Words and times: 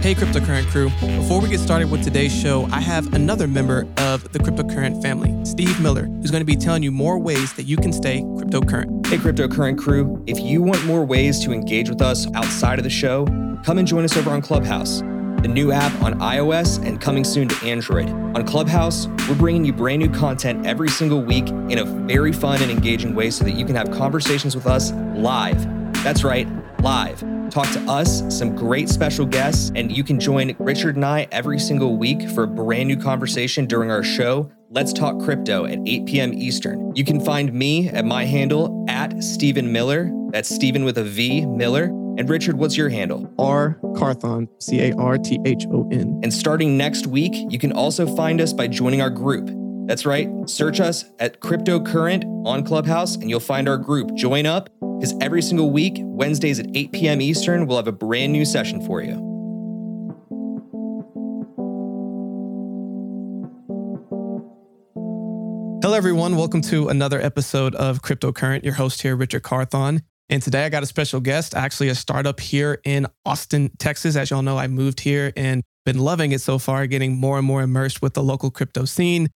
Hey, 0.00 0.14
Cryptocurrent 0.14 0.66
crew. 0.68 0.88
Before 1.18 1.42
we 1.42 1.50
get 1.50 1.60
started 1.60 1.90
with 1.90 2.02
today's 2.02 2.34
show, 2.34 2.64
I 2.72 2.80
have 2.80 3.12
another 3.12 3.46
member 3.46 3.86
of 3.98 4.32
the 4.32 4.38
Cryptocurrent 4.38 5.02
family, 5.02 5.44
Steve 5.44 5.78
Miller, 5.78 6.06
who's 6.06 6.30
going 6.30 6.40
to 6.40 6.46
be 6.46 6.56
telling 6.56 6.82
you 6.82 6.90
more 6.90 7.18
ways 7.18 7.52
that 7.52 7.64
you 7.64 7.76
can 7.76 7.92
stay 7.92 8.22
cryptocurrent. 8.22 9.06
Hey, 9.08 9.18
Cryptocurrent 9.18 9.76
crew. 9.76 10.24
If 10.26 10.40
you 10.40 10.62
want 10.62 10.82
more 10.86 11.04
ways 11.04 11.38
to 11.40 11.52
engage 11.52 11.90
with 11.90 12.00
us 12.00 12.26
outside 12.32 12.78
of 12.78 12.84
the 12.84 12.90
show, 12.90 13.26
come 13.62 13.76
and 13.76 13.86
join 13.86 14.04
us 14.04 14.16
over 14.16 14.30
on 14.30 14.40
Clubhouse, 14.40 15.00
the 15.00 15.50
new 15.50 15.70
app 15.70 15.92
on 16.00 16.18
iOS 16.20 16.82
and 16.82 16.98
coming 16.98 17.22
soon 17.22 17.46
to 17.48 17.66
Android. 17.66 18.08
On 18.08 18.42
Clubhouse, 18.46 19.06
we're 19.28 19.34
bringing 19.34 19.66
you 19.66 19.74
brand 19.74 20.00
new 20.00 20.08
content 20.08 20.64
every 20.64 20.88
single 20.88 21.22
week 21.22 21.46
in 21.50 21.76
a 21.76 21.84
very 21.84 22.32
fun 22.32 22.62
and 22.62 22.70
engaging 22.70 23.14
way 23.14 23.30
so 23.30 23.44
that 23.44 23.52
you 23.52 23.66
can 23.66 23.76
have 23.76 23.90
conversations 23.90 24.54
with 24.54 24.66
us 24.66 24.92
live. 24.92 25.62
That's 26.02 26.24
right, 26.24 26.48
live 26.80 27.22
talk 27.50 27.70
to 27.72 27.80
us, 27.90 28.22
some 28.36 28.54
great 28.54 28.88
special 28.88 29.26
guests, 29.26 29.72
and 29.74 29.94
you 29.94 30.04
can 30.04 30.20
join 30.20 30.54
Richard 30.58 30.96
and 30.96 31.04
I 31.04 31.26
every 31.32 31.58
single 31.58 31.96
week 31.96 32.28
for 32.30 32.44
a 32.44 32.46
brand 32.46 32.88
new 32.88 32.96
conversation 32.96 33.66
during 33.66 33.90
our 33.90 34.02
show, 34.02 34.50
Let's 34.70 34.92
Talk 34.92 35.20
Crypto 35.20 35.66
at 35.66 35.78
8 35.84 36.06
p.m. 36.06 36.32
Eastern. 36.32 36.94
You 36.94 37.04
can 37.04 37.24
find 37.24 37.52
me 37.52 37.88
at 37.88 38.04
my 38.04 38.24
handle 38.24 38.84
at 38.88 39.22
Stephen 39.22 39.72
Miller. 39.72 40.10
That's 40.30 40.48
Stephen 40.48 40.84
with 40.84 40.96
a 40.98 41.04
V, 41.04 41.44
Miller. 41.46 41.84
And 42.18 42.28
Richard, 42.28 42.56
what's 42.56 42.76
your 42.76 42.88
handle? 42.88 43.32
R 43.38 43.80
Carthon, 43.96 44.48
C 44.58 44.80
A 44.80 44.94
R 44.96 45.18
T 45.18 45.40
H 45.44 45.66
O 45.72 45.88
N. 45.90 46.20
And 46.22 46.32
starting 46.32 46.76
next 46.76 47.06
week, 47.06 47.32
you 47.50 47.58
can 47.58 47.72
also 47.72 48.06
find 48.14 48.40
us 48.40 48.52
by 48.52 48.68
joining 48.68 49.00
our 49.00 49.10
group. 49.10 49.50
That's 49.86 50.06
right, 50.06 50.28
search 50.48 50.78
us 50.78 51.04
at 51.18 51.40
Cryptocurrent 51.40 52.46
on 52.46 52.64
Clubhouse 52.64 53.16
and 53.16 53.28
you'll 53.28 53.40
find 53.40 53.68
our 53.68 53.78
group. 53.78 54.14
Join 54.14 54.46
up 54.46 54.70
because 55.00 55.16
every 55.22 55.40
single 55.40 55.70
week, 55.70 55.96
Wednesdays 55.98 56.58
at 56.58 56.66
8 56.74 56.92
p.m. 56.92 57.22
Eastern, 57.22 57.66
we'll 57.66 57.78
have 57.78 57.88
a 57.88 57.92
brand 57.92 58.32
new 58.32 58.44
session 58.44 58.84
for 58.84 59.00
you. 59.00 59.14
Hello, 65.82 65.96
everyone. 65.96 66.36
Welcome 66.36 66.60
to 66.62 66.88
another 66.88 67.18
episode 67.18 67.74
of 67.76 68.02
Cryptocurrent. 68.02 68.62
Your 68.62 68.74
host 68.74 69.00
here, 69.00 69.16
Richard 69.16 69.42
Carthon. 69.42 70.02
And 70.28 70.42
today 70.42 70.66
I 70.66 70.68
got 70.68 70.82
a 70.82 70.86
special 70.86 71.20
guest, 71.20 71.54
actually 71.54 71.88
a 71.88 71.94
startup 71.94 72.38
here 72.38 72.82
in 72.84 73.06
Austin, 73.24 73.70
Texas. 73.78 74.16
As 74.16 74.28
y'all 74.28 74.42
know, 74.42 74.58
I 74.58 74.66
moved 74.66 75.00
here 75.00 75.32
and 75.34 75.62
been 75.86 75.98
loving 75.98 76.32
it 76.32 76.42
so 76.42 76.58
far, 76.58 76.86
getting 76.86 77.16
more 77.16 77.38
and 77.38 77.46
more 77.46 77.62
immersed 77.62 78.02
with 78.02 78.12
the 78.12 78.22
local 78.22 78.50
crypto 78.50 78.84
scene. 78.84 79.28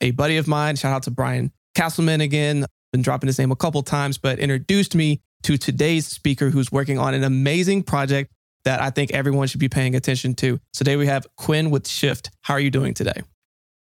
A 0.00 0.12
buddy 0.12 0.38
of 0.38 0.48
mine, 0.48 0.76
shout 0.76 0.94
out 0.94 1.02
to 1.02 1.10
Brian 1.10 1.52
Castleman 1.74 2.22
again, 2.22 2.64
been 2.92 3.02
dropping 3.02 3.26
his 3.26 3.38
name 3.38 3.50
a 3.50 3.56
couple 3.56 3.82
times, 3.82 4.18
but 4.18 4.38
introduced 4.38 4.94
me 4.94 5.20
to 5.42 5.56
today's 5.56 6.06
speaker 6.06 6.50
who's 6.50 6.70
working 6.70 6.98
on 6.98 7.14
an 7.14 7.24
amazing 7.24 7.82
project 7.82 8.30
that 8.64 8.80
I 8.80 8.90
think 8.90 9.10
everyone 9.10 9.48
should 9.48 9.60
be 9.60 9.68
paying 9.68 9.96
attention 9.96 10.34
to. 10.34 10.60
Today 10.72 10.96
we 10.96 11.06
have 11.06 11.26
Quinn 11.36 11.70
with 11.70 11.84
Shyft. 11.84 12.30
How 12.42 12.54
are 12.54 12.60
you 12.60 12.70
doing 12.70 12.94
today? 12.94 13.22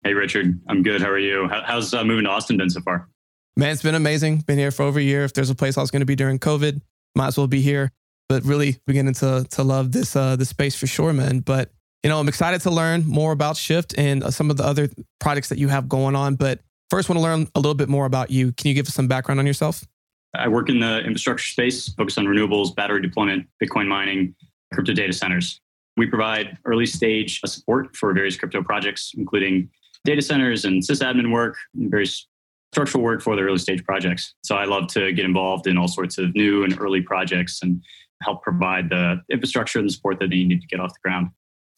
Hey, 0.02 0.14
Richard. 0.14 0.60
I'm 0.68 0.82
good. 0.82 1.00
How 1.00 1.10
are 1.10 1.18
you? 1.18 1.48
how's 1.48 1.94
uh, 1.94 2.04
moving 2.04 2.24
to 2.24 2.30
Austin 2.30 2.56
been 2.56 2.70
so 2.70 2.80
far? 2.80 3.08
Man, 3.56 3.70
it's 3.70 3.82
been 3.82 3.94
amazing. 3.94 4.38
Been 4.38 4.58
here 4.58 4.72
for 4.72 4.82
over 4.82 4.98
a 4.98 5.02
year. 5.02 5.24
If 5.24 5.32
there's 5.32 5.50
a 5.50 5.54
place 5.54 5.78
I 5.78 5.80
was 5.80 5.90
going 5.90 6.00
to 6.00 6.06
be 6.06 6.16
during 6.16 6.38
COVID, 6.40 6.80
might 7.14 7.28
as 7.28 7.38
well 7.38 7.46
be 7.46 7.60
here. 7.60 7.92
But 8.28 8.42
really 8.44 8.78
beginning 8.86 9.14
to 9.14 9.46
to 9.50 9.62
love 9.62 9.92
this 9.92 10.16
uh, 10.16 10.36
this 10.36 10.48
space 10.48 10.74
for 10.74 10.86
sure, 10.86 11.12
man. 11.12 11.40
But 11.40 11.70
you 12.02 12.10
know, 12.10 12.18
I'm 12.18 12.28
excited 12.28 12.62
to 12.62 12.70
learn 12.70 13.06
more 13.06 13.32
about 13.32 13.56
Shyft 13.56 13.94
and 13.96 14.24
uh, 14.24 14.30
some 14.30 14.50
of 14.50 14.56
the 14.56 14.64
other 14.64 14.88
projects 15.20 15.50
that 15.50 15.58
you 15.58 15.68
have 15.68 15.88
going 15.88 16.16
on. 16.16 16.34
But 16.34 16.60
First, 16.90 17.08
want 17.08 17.18
to 17.18 17.22
learn 17.22 17.48
a 17.54 17.58
little 17.58 17.74
bit 17.74 17.88
more 17.88 18.06
about 18.06 18.30
you. 18.30 18.52
Can 18.52 18.68
you 18.68 18.74
give 18.74 18.86
us 18.86 18.94
some 18.94 19.08
background 19.08 19.40
on 19.40 19.46
yourself? 19.46 19.84
I 20.34 20.48
work 20.48 20.68
in 20.68 20.80
the 20.80 20.98
infrastructure 20.98 21.46
space, 21.46 21.88
focused 21.94 22.18
on 22.18 22.26
renewables, 22.26 22.74
battery 22.74 23.00
deployment, 23.00 23.46
Bitcoin 23.62 23.86
mining, 23.86 24.34
crypto 24.72 24.92
data 24.92 25.12
centers. 25.12 25.60
We 25.96 26.06
provide 26.06 26.58
early 26.64 26.86
stage 26.86 27.40
support 27.46 27.96
for 27.96 28.12
various 28.12 28.36
crypto 28.36 28.62
projects, 28.62 29.12
including 29.16 29.70
data 30.04 30.22
centers 30.22 30.64
and 30.64 30.82
sysadmin 30.82 31.32
work, 31.32 31.56
and 31.74 31.90
various 31.90 32.26
structural 32.72 33.04
work 33.04 33.22
for 33.22 33.36
the 33.36 33.42
early 33.42 33.58
stage 33.58 33.84
projects. 33.84 34.34
So 34.42 34.56
I 34.56 34.64
love 34.64 34.88
to 34.88 35.12
get 35.12 35.24
involved 35.24 35.68
in 35.68 35.78
all 35.78 35.86
sorts 35.86 36.18
of 36.18 36.34
new 36.34 36.64
and 36.64 36.78
early 36.80 37.00
projects 37.00 37.60
and 37.62 37.80
help 38.22 38.42
provide 38.42 38.90
the 38.90 39.22
infrastructure 39.30 39.78
and 39.78 39.88
the 39.88 39.92
support 39.92 40.18
that 40.18 40.30
they 40.30 40.42
need 40.42 40.60
to 40.60 40.66
get 40.66 40.80
off 40.80 40.92
the 40.92 40.98
ground. 41.08 41.28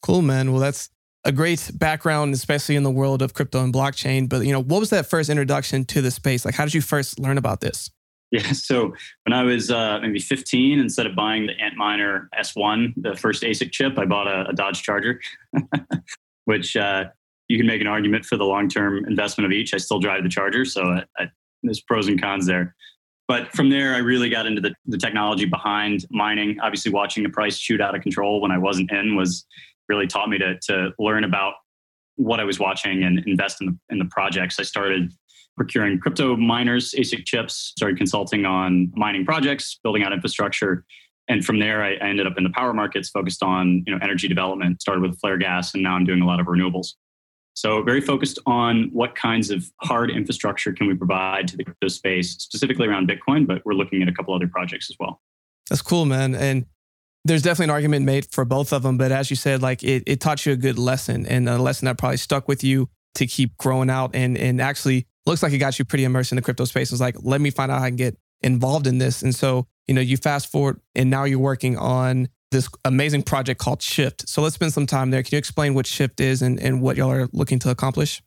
Cool, 0.01 0.23
man. 0.23 0.51
Well, 0.51 0.59
that's 0.59 0.89
a 1.23 1.31
great 1.31 1.71
background, 1.73 2.33
especially 2.33 2.75
in 2.75 2.83
the 2.83 2.91
world 2.91 3.21
of 3.21 3.33
crypto 3.33 3.63
and 3.63 3.73
blockchain. 3.73 4.29
But 4.29 4.45
you 4.45 4.51
know, 4.51 4.61
what 4.61 4.79
was 4.79 4.89
that 4.91 5.07
first 5.07 5.29
introduction 5.29 5.85
to 5.85 6.01
the 6.01 6.11
space? 6.11 6.45
Like, 6.45 6.55
how 6.55 6.65
did 6.65 6.73
you 6.73 6.81
first 6.81 7.19
learn 7.19 7.37
about 7.37 7.61
this? 7.61 7.91
Yeah, 8.31 8.51
so 8.51 8.93
when 9.25 9.33
I 9.33 9.43
was 9.43 9.71
uh, 9.71 9.99
maybe 10.01 10.19
15, 10.19 10.79
instead 10.79 11.05
of 11.05 11.15
buying 11.15 11.47
the 11.47 11.53
Antminer 11.53 12.27
S1, 12.37 12.93
the 12.97 13.15
first 13.15 13.43
ASIC 13.43 13.71
chip, 13.71 13.97
I 13.97 14.05
bought 14.05 14.27
a, 14.27 14.49
a 14.49 14.53
Dodge 14.53 14.83
Charger, 14.83 15.21
which 16.45 16.75
uh, 16.75 17.05
you 17.47 17.57
can 17.57 17.65
make 17.65 17.79
an 17.79 17.87
argument 17.87 18.25
for 18.25 18.35
the 18.35 18.43
long-term 18.43 19.05
investment 19.05 19.45
of 19.45 19.53
each. 19.53 19.73
I 19.73 19.77
still 19.77 19.99
drive 19.99 20.23
the 20.23 20.29
Charger, 20.29 20.65
so 20.65 20.83
I, 20.83 21.03
I, 21.17 21.31
there's 21.63 21.79
pros 21.79 22.09
and 22.09 22.21
cons 22.21 22.45
there. 22.45 22.75
But 23.29 23.53
from 23.53 23.69
there, 23.69 23.93
I 23.93 23.99
really 23.99 24.29
got 24.29 24.45
into 24.45 24.61
the, 24.61 24.73
the 24.85 24.97
technology 24.97 25.45
behind 25.45 26.05
mining. 26.09 26.57
Obviously, 26.61 26.91
watching 26.91 27.23
the 27.23 27.29
price 27.29 27.57
shoot 27.57 27.81
out 27.81 27.95
of 27.95 28.01
control 28.01 28.41
when 28.41 28.51
I 28.51 28.57
wasn't 28.57 28.91
in 28.91 29.15
was 29.15 29.45
really 29.89 30.07
taught 30.07 30.29
me 30.29 30.37
to, 30.37 30.57
to 30.67 30.91
learn 30.99 31.23
about 31.23 31.53
what 32.15 32.39
I 32.39 32.43
was 32.43 32.59
watching 32.59 33.03
and 33.03 33.19
invest 33.27 33.61
in 33.61 33.67
the, 33.67 33.77
in 33.89 33.99
the 33.99 34.05
projects. 34.05 34.59
I 34.59 34.63
started 34.63 35.11
procuring 35.55 35.99
crypto 35.99 36.35
miners, 36.35 36.93
ASIC 36.97 37.25
chips, 37.25 37.73
started 37.77 37.97
consulting 37.97 38.45
on 38.45 38.91
mining 38.95 39.25
projects, 39.25 39.79
building 39.83 40.03
out 40.03 40.13
infrastructure. 40.13 40.85
And 41.27 41.43
from 41.43 41.59
there, 41.59 41.83
I, 41.83 41.95
ended 41.95 42.27
up 42.27 42.37
in 42.37 42.43
the 42.43 42.49
power 42.51 42.73
markets, 42.73 43.09
focused 43.09 43.43
on 43.43 43.83
you 43.85 43.93
know 43.93 43.99
energy 44.01 44.27
development. 44.27 44.81
Started 44.81 45.01
with 45.01 45.19
flare 45.19 45.37
gas, 45.37 45.73
and 45.73 45.83
now 45.83 45.95
I'm 45.95 46.05
doing 46.05 46.21
a 46.21 46.25
lot 46.25 46.39
of 46.39 46.45
renewables. 46.45 46.93
So 47.53 47.81
very 47.81 48.01
focused 48.01 48.37
on 48.45 48.91
what 48.93 49.15
kinds 49.15 49.49
of 49.49 49.65
hard 49.81 50.11
infrastructure 50.11 50.71
can 50.71 50.87
we 50.87 50.93
provide 50.93 51.47
to 51.49 51.57
the 51.57 51.63
crypto 51.63 51.87
space, 51.87 52.35
specifically 52.37 52.87
around 52.87 53.09
Bitcoin, 53.09 53.47
but 53.47 53.63
we're 53.65 53.73
looking 53.73 54.03
at 54.03 54.07
a 54.07 54.11
couple 54.11 54.33
other 54.33 54.47
projects 54.47 54.91
as 54.91 54.95
well. 54.99 55.21
That's 55.67 55.81
cool, 55.81 56.05
man. 56.05 56.35
And 56.35 56.67
there's 57.27 57.41
definitely 57.41 57.65
an 57.65 57.71
argument 57.71 58.05
made 58.05 58.27
for 58.31 58.45
both 58.45 58.73
of 58.73 58.83
them, 58.83 58.97
but 58.97 59.11
as 59.11 59.29
you 59.29 59.35
said, 59.35 59.61
like 59.61 59.83
it, 59.83 60.03
it 60.07 60.21
taught 60.21 60.45
you 60.45 60.53
a 60.53 60.55
good 60.55 60.79
lesson 60.79 61.25
and 61.25 61.47
a 61.47 61.57
lesson 61.57 61.85
that 61.85 61.97
probably 61.97 62.17
stuck 62.17 62.47
with 62.47 62.63
you 62.63 62.89
to 63.15 63.27
keep 63.27 63.57
growing 63.57 63.89
out 63.89 64.11
and 64.13 64.37
and 64.37 64.61
actually 64.61 65.07
looks 65.25 65.43
like 65.43 65.51
it 65.51 65.57
got 65.57 65.77
you 65.77 65.85
pretty 65.85 66.05
immersed 66.05 66.31
in 66.31 66.37
the 66.37 66.41
crypto 66.41 66.65
space. 66.65 66.91
It's 66.91 67.01
like, 67.01 67.17
let 67.21 67.41
me 67.41 67.49
find 67.49 67.71
out 67.71 67.79
how 67.79 67.85
I 67.85 67.89
can 67.89 67.97
get 67.97 68.17
involved 68.41 68.87
in 68.87 68.97
this. 68.97 69.21
And 69.21 69.35
so, 69.35 69.67
you 69.87 69.93
know, 69.93 70.01
you 70.01 70.17
fast 70.17 70.51
forward 70.51 70.79
and 70.95 71.09
now 71.09 71.25
you're 71.25 71.39
working 71.39 71.77
on 71.77 72.29
this 72.51 72.69
amazing 72.85 73.23
project 73.23 73.59
called 73.59 73.79
Shyft. 73.79 74.27
So 74.27 74.41
let's 74.41 74.55
spend 74.55 74.71
some 74.71 74.85
time 74.85 75.11
there. 75.11 75.21
Can 75.21 75.35
you 75.35 75.37
explain 75.37 75.73
what 75.73 75.85
Shyft 75.85 76.21
is 76.21 76.41
and, 76.41 76.59
and 76.59 76.81
what 76.81 76.95
y'all 76.95 77.11
are 77.11 77.27
looking 77.33 77.59
to 77.59 77.69
accomplish? 77.69 78.21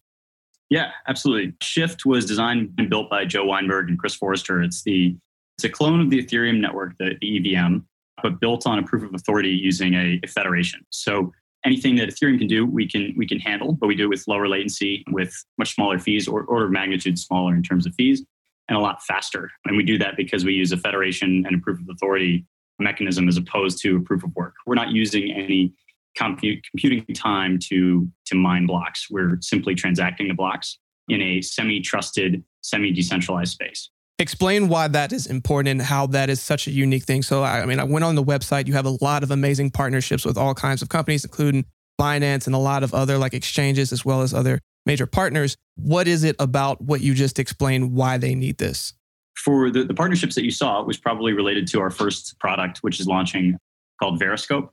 Yeah, 0.69 0.91
absolutely. 1.09 1.53
Shyft 1.63 2.05
was 2.05 2.27
designed 2.27 2.75
and 2.79 2.91
built 2.91 3.09
by 3.09 3.25
Joe 3.25 3.45
Weinberg 3.45 3.89
and 3.89 3.99
Chris 3.99 4.15
Forrester. 4.15 4.63
It's 4.63 4.83
the 4.83 5.17
it's 5.59 5.65
a 5.65 5.69
clone 5.69 6.01
of 6.01 6.09
the 6.09 6.25
Ethereum 6.25 6.59
network, 6.61 6.97
the, 6.99 7.17
the 7.21 7.55
EVM, 7.55 7.79
but 8.23 8.41
built 8.41 8.67
on 8.67 8.79
a 8.79 8.83
proof 8.83 9.03
of 9.03 9.15
authority 9.15 9.51
using 9.51 9.95
a, 9.95 10.21
a, 10.23 10.29
federation. 10.29 10.81
So 10.91 11.33
anything 11.65 11.97
that 11.97 12.09
Ethereum 12.09 12.39
can 12.39 12.47
do, 12.47 12.65
we 12.65 12.89
can 12.89 13.15
we 13.17 13.27
can 13.27 13.39
handle, 13.39 13.73
but 13.73 13.87
we 13.87 13.95
do 13.95 14.05
it 14.05 14.09
with 14.09 14.27
lower 14.29 14.49
latency, 14.49 15.05
with 15.11 15.35
much 15.59 15.75
smaller 15.75 15.99
fees, 15.99 16.29
or 16.29 16.45
order 16.45 16.67
of 16.67 16.73
magnitude 16.73 17.19
smaller 17.19 17.55
in 17.55 17.63
terms 17.63 17.87
of 17.87 17.95
fees, 17.95 18.25
and 18.69 18.77
a 18.77 18.81
lot 18.81 19.03
faster. 19.03 19.51
And 19.65 19.77
we 19.77 19.85
do 19.85 19.99
that 19.99 20.17
because 20.17 20.45
we 20.45 20.55
use 20.55 20.73
a 20.73 20.77
federation 20.77 21.45
and 21.47 21.57
a 21.57 21.59
proof 21.59 21.81
of 21.81 21.89
authority 21.91 22.47
mechanism 22.79 23.29
as 23.29 23.37
opposed 23.37 23.81
to 23.83 23.97
a 23.97 24.01
proof 24.01 24.25
of 24.25 24.35
work. 24.35 24.55
We're 24.67 24.75
not 24.75 24.91
using 24.91 25.31
any 25.33 25.75
compute, 26.17 26.65
computing 26.71 27.05
time 27.15 27.59
to 27.69 28.11
to 28.27 28.35
mine 28.35 28.67
blocks. 28.67 29.09
We're 29.11 29.39
simply 29.41 29.75
transacting 29.75 30.29
the 30.29 30.35
blocks 30.35 30.79
in 31.09 31.21
a 31.21 31.43
semi-trusted, 31.43 32.45
semi-decentralized 32.63 33.53
space 33.53 33.91
explain 34.21 34.69
why 34.69 34.89
that 34.89 35.13
is 35.13 35.27
important 35.27 35.69
and 35.69 35.83
how 35.83 36.07
that 36.09 36.31
is 36.31 36.41
such 36.41 36.67
a 36.67 36.71
unique 36.71 37.05
thing. 37.05 37.23
So, 37.23 37.43
I 37.43 37.65
mean, 37.65 37.81
I 37.81 37.85
went 37.85 38.05
on 38.05 38.15
the 38.15 38.25
website. 38.25 38.67
You 38.67 38.75
have 38.75 38.87
a 38.87 38.97
lot 39.01 39.23
of 39.23 39.31
amazing 39.31 39.71
partnerships 39.71 40.25
with 40.25 40.37
all 40.37 40.55
kinds 40.55 40.83
of 40.83 40.89
companies, 40.89 41.25
including 41.25 41.65
Binance 42.01 42.47
and 42.47 42.55
a 42.55 42.59
lot 42.59 42.83
of 42.83 42.95
other 42.95 43.19
like 43.19 43.35
exchanges, 43.35 43.93
as 43.93 44.05
well 44.05 44.23
as 44.23 44.33
other 44.33 44.61
major 44.87 45.07
partners. 45.07 45.57
What 45.77 46.09
is 46.09 46.25
it 46.25 46.37
about 46.39 46.81
what 46.81 47.01
you 47.01 47.15
just 47.15 47.39
explained 47.39 47.93
why 47.93 48.19
they 48.19 48.35
need 48.35 48.59
this? 48.59 48.95
For 49.37 49.71
the, 49.71 49.85
the 49.85 49.95
partnerships 49.95 50.35
that 50.35 50.45
you 50.45 50.51
saw, 50.51 50.81
it 50.81 50.87
was 50.87 50.99
probably 50.99 51.33
related 51.33 51.67
to 51.69 51.81
our 51.81 51.91
first 51.91 52.39
product, 52.39 52.79
which 52.79 53.01
is 53.01 53.07
launching 53.07 53.57
called 54.01 54.21
Veriscope. 54.21 54.71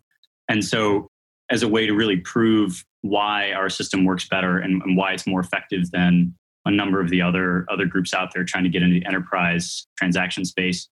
And 0.49 0.63
so, 0.63 1.07
as 1.49 1.63
a 1.63 1.67
way 1.67 1.85
to 1.85 1.93
really 1.93 2.17
prove 2.17 2.83
why 3.01 3.53
our 3.53 3.69
system 3.69 4.03
works 4.03 4.27
better 4.27 4.57
and, 4.57 4.81
and 4.81 4.97
why 4.97 5.13
it's 5.13 5.25
more 5.25 5.39
effective 5.39 5.89
than 5.91 6.35
a 6.67 6.71
number 6.71 6.99
of 6.99 7.09
the 7.09 7.21
other 7.21 7.65
other 7.69 7.85
groups 7.85 8.13
out 8.13 8.33
there 8.33 8.43
trying 8.43 8.63
to 8.63 8.69
get 8.69 8.83
into 8.83 8.99
the 8.99 9.05
enterprise 9.05 9.87
transaction 9.97 10.45
space, 10.45 10.89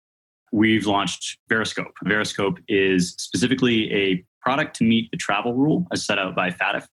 we've 0.51 0.85
launched 0.85 1.37
Veriscope. 1.51 1.91
Veriscope 2.05 2.57
is 2.67 3.13
specifically 3.17 3.91
a 3.93 4.25
product 4.41 4.75
to 4.77 4.83
meet 4.83 5.11
the 5.11 5.17
travel 5.17 5.53
rule 5.53 5.85
as 5.91 6.05
set 6.05 6.17
out 6.17 6.35
by 6.35 6.49
FATF, 6.49 6.85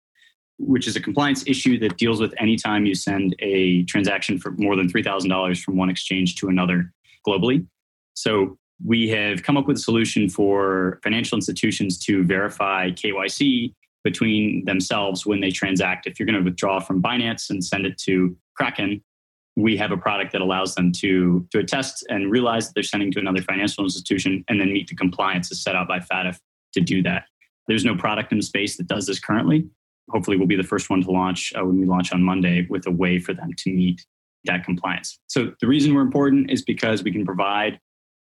which 0.57 0.87
is 0.87 0.95
a 0.95 1.01
compliance 1.01 1.45
issue 1.47 1.77
that 1.79 1.97
deals 1.97 2.19
with 2.19 2.33
any 2.39 2.55
time 2.55 2.85
you 2.85 2.95
send 2.95 3.35
a 3.39 3.83
transaction 3.83 4.39
for 4.39 4.51
more 4.51 4.75
than 4.75 4.91
$3,000 4.91 5.61
from 5.61 5.77
one 5.77 5.89
exchange 5.89 6.35
to 6.37 6.47
another 6.47 6.91
globally. 7.27 7.65
So 8.13 8.57
we 8.83 9.09
have 9.09 9.43
come 9.43 9.57
up 9.57 9.67
with 9.67 9.77
a 9.77 9.81
solution 9.81 10.27
for 10.29 10.99
financial 11.03 11.35
institutions 11.37 11.99
to 12.05 12.23
verify 12.23 12.89
KYC 12.89 13.73
between 14.03 14.65
themselves 14.65 15.25
when 15.25 15.41
they 15.41 15.51
transact. 15.51 16.07
If 16.07 16.19
you're 16.19 16.25
going 16.25 16.39
to 16.39 16.43
withdraw 16.43 16.79
from 16.79 17.01
Binance 17.01 17.49
and 17.49 17.63
send 17.63 17.85
it 17.85 17.97
to 17.99 18.35
Kraken, 18.55 19.03
we 19.55 19.77
have 19.77 19.91
a 19.91 19.97
product 19.97 20.31
that 20.31 20.41
allows 20.41 20.75
them 20.75 20.91
to, 20.93 21.45
to 21.51 21.59
attest 21.59 22.05
and 22.09 22.31
realize 22.31 22.67
that 22.67 22.73
they're 22.73 22.83
sending 22.83 23.11
to 23.11 23.19
another 23.19 23.41
financial 23.41 23.83
institution 23.83 24.43
and 24.47 24.59
then 24.59 24.71
meet 24.71 24.87
the 24.87 24.95
compliance 24.95 25.51
as 25.51 25.61
set 25.61 25.75
out 25.75 25.87
by 25.87 25.99
FATF 25.99 26.39
to 26.73 26.81
do 26.81 27.03
that. 27.03 27.25
There's 27.67 27.85
no 27.85 27.95
product 27.95 28.31
in 28.31 28.39
the 28.39 28.43
space 28.43 28.77
that 28.77 28.87
does 28.87 29.07
this 29.07 29.19
currently. 29.19 29.67
Hopefully, 30.09 30.37
we'll 30.37 30.47
be 30.47 30.55
the 30.55 30.63
first 30.63 30.89
one 30.89 31.01
to 31.03 31.11
launch 31.11 31.53
uh, 31.55 31.63
when 31.63 31.79
we 31.79 31.85
launch 31.85 32.11
on 32.11 32.23
Monday 32.23 32.65
with 32.69 32.87
a 32.87 32.91
way 32.91 33.19
for 33.19 33.33
them 33.33 33.51
to 33.57 33.71
meet 33.71 34.05
that 34.45 34.63
compliance. 34.63 35.19
So, 35.27 35.53
the 35.61 35.67
reason 35.67 35.93
we're 35.93 36.01
important 36.01 36.49
is 36.49 36.63
because 36.63 37.03
we 37.03 37.11
can 37.11 37.25
provide 37.25 37.79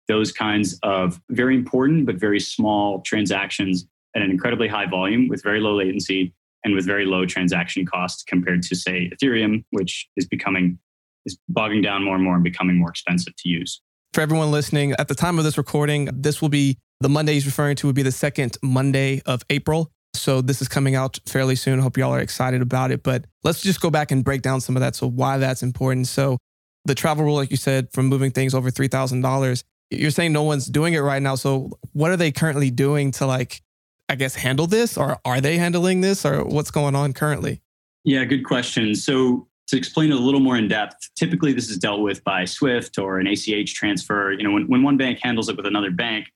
those 0.08 0.32
kinds 0.32 0.80
of 0.84 1.20
very 1.30 1.56
important 1.56 2.06
but 2.06 2.16
very 2.16 2.40
small 2.40 3.02
transactions 3.02 3.88
at 4.16 4.22
an 4.22 4.32
incredibly 4.32 4.68
high 4.68 4.88
volume 4.88 5.28
with 5.28 5.44
very 5.44 5.60
low 5.60 5.76
latency 5.76 6.34
and 6.64 6.74
with 6.74 6.86
very 6.86 7.06
low 7.06 7.26
transaction 7.26 7.86
costs 7.86 8.24
compared 8.24 8.64
to, 8.64 8.76
say, 8.76 9.12
Ethereum, 9.14 9.64
which 9.72 10.08
is 10.16 10.26
becoming 10.28 10.80
is 11.26 11.38
bogging 11.50 11.82
down 11.82 12.04
more 12.04 12.16
and 12.16 12.24
more 12.24 12.36
and 12.36 12.44
becoming 12.44 12.78
more 12.78 12.90
expensive 12.90 13.36
to 13.36 13.50
use. 13.50 13.82
For 14.14 14.22
everyone 14.22 14.52
listening, 14.52 14.94
at 14.94 15.08
the 15.08 15.16
time 15.16 15.38
of 15.40 15.44
this 15.44 15.58
recording, 15.58 16.10
this 16.14 16.42
will 16.42 16.50
be 16.50 16.78
the 17.02 17.10
Monday 17.10 17.34
he's 17.34 17.46
referring 17.46 17.76
to 17.78 17.88
would 17.88 17.96
be 17.96 18.04
the 18.04 18.12
second 18.12 18.58
Monday 18.62 19.22
of 19.26 19.44
April. 19.50 19.92
So 20.14 20.42
this 20.42 20.62
is 20.62 20.68
coming 20.68 20.96
out 20.96 21.20
fairly 21.26 21.56
soon. 21.56 21.80
Hope 21.80 21.98
y'all 21.98 22.14
are 22.14 22.22
excited 22.22 22.62
about 22.62 22.92
it. 22.92 23.04
But 23.04 23.26
let's 23.44 23.62
just 23.62 23.82
go 23.82 23.90
back 23.90 24.12
and 24.12 24.24
break 24.24 24.42
down 24.42 24.62
some 24.62 24.78
of 24.78 24.82
that. 24.82 24.96
So 24.96 25.10
why 25.10 25.38
that's 25.38 25.62
important. 25.62 26.08
So 26.08 26.38
the 26.86 26.96
travel 26.96 27.26
rule, 27.26 27.36
like 27.36 27.52
you 27.52 27.58
said, 27.58 27.90
from 27.92 28.06
moving 28.06 28.32
things 28.32 28.54
over 28.54 28.72
three 28.72 28.88
thousand 28.88 29.22
dollars, 29.22 29.64
you're 29.90 30.12
saying 30.12 30.32
no 30.32 30.44
one's 30.44 30.68
doing 30.68 30.94
it 30.94 31.00
right 31.00 31.22
now. 31.22 31.36
So 31.36 31.72
what 31.92 32.12
are 32.12 32.18
they 32.18 32.32
currently 32.32 32.72
doing 32.72 33.12
to 33.14 33.26
like, 33.26 33.62
I 34.08 34.16
guess, 34.16 34.36
handle 34.36 34.68
this, 34.68 34.98
or 34.98 35.18
are 35.26 35.42
they 35.42 35.58
handling 35.58 36.02
this, 36.02 36.26
or 36.26 36.44
what's 36.46 36.72
going 36.72 36.96
on 36.96 37.14
currently? 37.14 37.62
Yeah, 38.04 38.24
good 38.26 38.46
question. 38.46 38.94
So 38.94 39.48
to 39.68 39.78
explain 39.78 40.12
it 40.12 40.16
a 40.16 40.20
little 40.20 40.40
more 40.40 40.58
in 40.58 40.68
depth, 40.68 41.10
typically 41.16 41.54
this 41.54 41.70
is 41.70 41.78
dealt 41.78 42.02
with 42.02 42.24
by 42.24 42.46
Swift 42.46 43.00
or 43.00 43.20
an 43.20 43.26
ACH 43.26 43.74
transfer. 43.74 44.32
You 44.32 44.44
know, 44.44 44.52
when, 44.52 44.68
when 44.68 44.84
one 44.84 44.98
bank 44.98 45.20
handles 45.22 45.50
it 45.50 45.58
with 45.58 45.66
another 45.66 45.90
bank, 45.90 46.28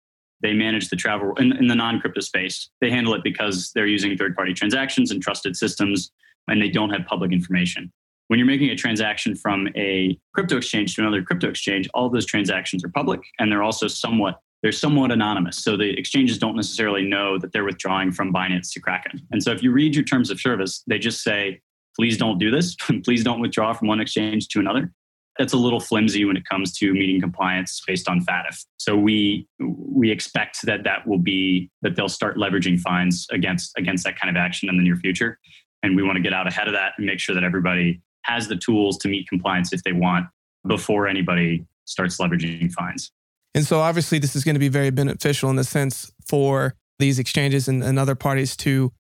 they 0.42 0.54
manage 0.54 0.90
the 0.90 0.96
travel 0.96 1.34
in, 1.36 1.56
in 1.58 1.68
the 1.68 1.76
non-crypto 1.76 2.22
space. 2.22 2.70
They 2.82 2.90
handle 2.90 3.14
it 3.14 3.24
because 3.24 3.72
they're 3.76 3.86
using 3.86 4.18
third-party 4.18 4.54
transactions 4.54 5.12
and 5.12 5.22
trusted 5.22 5.56
systems, 5.56 6.12
and 6.48 6.62
they 6.62 6.70
don't 6.70 6.90
have 6.90 7.06
public 7.06 7.32
information. 7.32 7.92
When 8.30 8.40
you're 8.40 8.48
making 8.48 8.70
a 8.70 8.76
transaction 8.76 9.36
from 9.36 9.68
a 9.76 10.18
crypto 10.34 10.58
exchange 10.58 10.96
to 10.96 11.02
another 11.02 11.22
crypto 11.24 11.50
exchange, 11.50 11.90
all 11.94 12.10
those 12.10 12.26
transactions 12.26 12.84
are 12.84 12.90
public, 12.90 13.20
and 13.38 13.52
they're 13.52 13.64
also 13.64 13.88
somewhat 13.88 14.40
they're 14.62 14.72
somewhat 14.72 15.12
anonymous. 15.12 15.58
So 15.58 15.78
the 15.78 15.90
exchanges 15.98 16.38
don't 16.38 16.56
necessarily 16.56 17.04
know 17.04 17.38
that 17.40 17.54
they're 17.54 17.64
withdrawing 17.64 18.12
from 18.12 18.34
Binance 18.34 18.72
to 18.74 18.80
Kraken. 18.80 19.22
And 19.32 19.42
so 19.42 19.52
if 19.52 19.64
you 19.64 19.72
read 19.72 19.96
your 19.96 20.04
terms 20.04 20.30
of 20.30 20.40
service, 20.40 20.84
they 20.88 21.00
just 21.00 21.24
say, 21.24 21.62
please 21.96 22.18
don't 22.18 22.40
do 22.40 22.52
this. 22.52 22.76
please 23.04 23.24
don't 23.24 23.40
withdraw 23.40 23.74
from 23.74 23.88
one 23.88 24.00
exchange 24.00 24.48
to 24.50 24.60
another 24.60 24.92
that's 25.40 25.54
a 25.54 25.58
little 25.58 25.80
flimsy 25.80 26.26
when 26.26 26.36
it 26.36 26.44
comes 26.46 26.78
to 26.78 26.94
meeting 26.94 27.22
compliance 27.22 27.82
based 27.88 28.10
on 28.10 28.20
FATF. 28.20 28.66
So 28.78 28.96
we 28.98 29.48
we 29.60 30.12
expect 30.12 30.62
that 30.64 30.84
that 30.84 31.08
will 31.08 31.18
be 31.18 31.72
that 31.82 31.96
they'll 31.96 32.10
start 32.10 32.38
leveraging 32.38 32.80
fines 32.80 33.26
against 33.32 33.72
against 33.78 34.04
that 34.04 34.20
kind 34.20 34.30
of 34.30 34.40
action 34.40 34.70
in 34.70 34.78
the 34.78 34.84
near 34.84 34.98
future, 34.98 35.40
and 35.82 35.96
we 35.96 36.04
want 36.04 36.18
to 36.18 36.22
get 36.22 36.34
out 36.34 36.46
ahead 36.46 36.68
of 36.68 36.74
that 36.74 36.92
and 36.98 37.08
make 37.08 37.20
sure 37.20 37.34
that 37.34 37.44
everybody 37.44 38.02
has 38.24 38.50
the 38.50 38.58
tools 38.58 38.98
to 39.00 39.08
meet 39.08 39.28
compliance 39.30 39.72
if 39.72 39.82
they 39.84 39.94
want 39.94 40.28
before 40.68 41.08
anybody 41.08 41.66
starts 41.86 42.18
leveraging 42.18 42.72
fines. 42.74 43.12
And 43.56 43.66
so 43.66 43.80
obviously 43.80 44.20
this 44.20 44.36
is 44.36 44.44
going 44.44 44.56
to 44.56 44.60
be 44.60 44.70
very 44.70 44.90
beneficial 44.90 45.50
in 45.50 45.56
the 45.56 45.64
sense 45.64 46.12
for 46.28 46.76
these 47.00 47.20
exchanges 47.20 47.68
and, 47.68 47.84
and 47.84 47.98
other 47.98 48.16
parties 48.16 48.56
to 48.58 48.92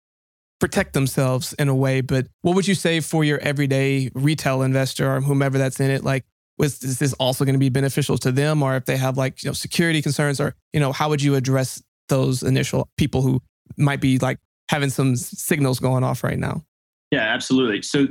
protect 0.59 0.93
themselves 0.93 1.53
in 1.53 1.69
a 1.69 1.75
way. 1.75 2.01
But 2.01 2.27
what 2.41 2.55
would 2.55 2.67
you 2.67 2.75
say 2.75 2.99
for 2.99 3.23
your 3.23 3.39
everyday 3.39 4.09
retail 4.13 4.61
investor 4.61 5.13
or 5.13 5.21
whomever 5.21 5.57
that's 5.57 5.79
in 5.79 5.91
it? 5.91 6.03
Like, 6.03 6.25
was 6.57 6.83
is 6.83 6.99
this 6.99 7.13
also 7.13 7.45
going 7.45 7.53
to 7.53 7.59
be 7.59 7.69
beneficial 7.69 8.17
to 8.17 8.31
them, 8.33 8.61
or 8.61 8.75
if 8.75 8.85
they 8.85 8.97
have 8.97 9.17
like 9.17 9.41
you 9.41 9.49
know 9.49 9.53
security 9.53 10.01
concerns, 10.01 10.41
or 10.41 10.55
you 10.73 10.79
know 10.79 10.91
how 10.91 11.07
would 11.07 11.21
you 11.21 11.35
address 11.35 11.81
those 12.09 12.43
initial 12.43 12.89
people 12.97 13.21
who 13.21 13.41
might 13.77 14.01
be 14.01 14.19
like 14.19 14.39
having 14.67 14.89
some 14.89 15.15
signals 15.15 15.79
going 15.79 16.03
off 16.03 16.21
right 16.21 16.37
now? 16.37 16.63
Yeah, 17.11 17.21
absolutely. 17.21 17.81
So 17.81 18.07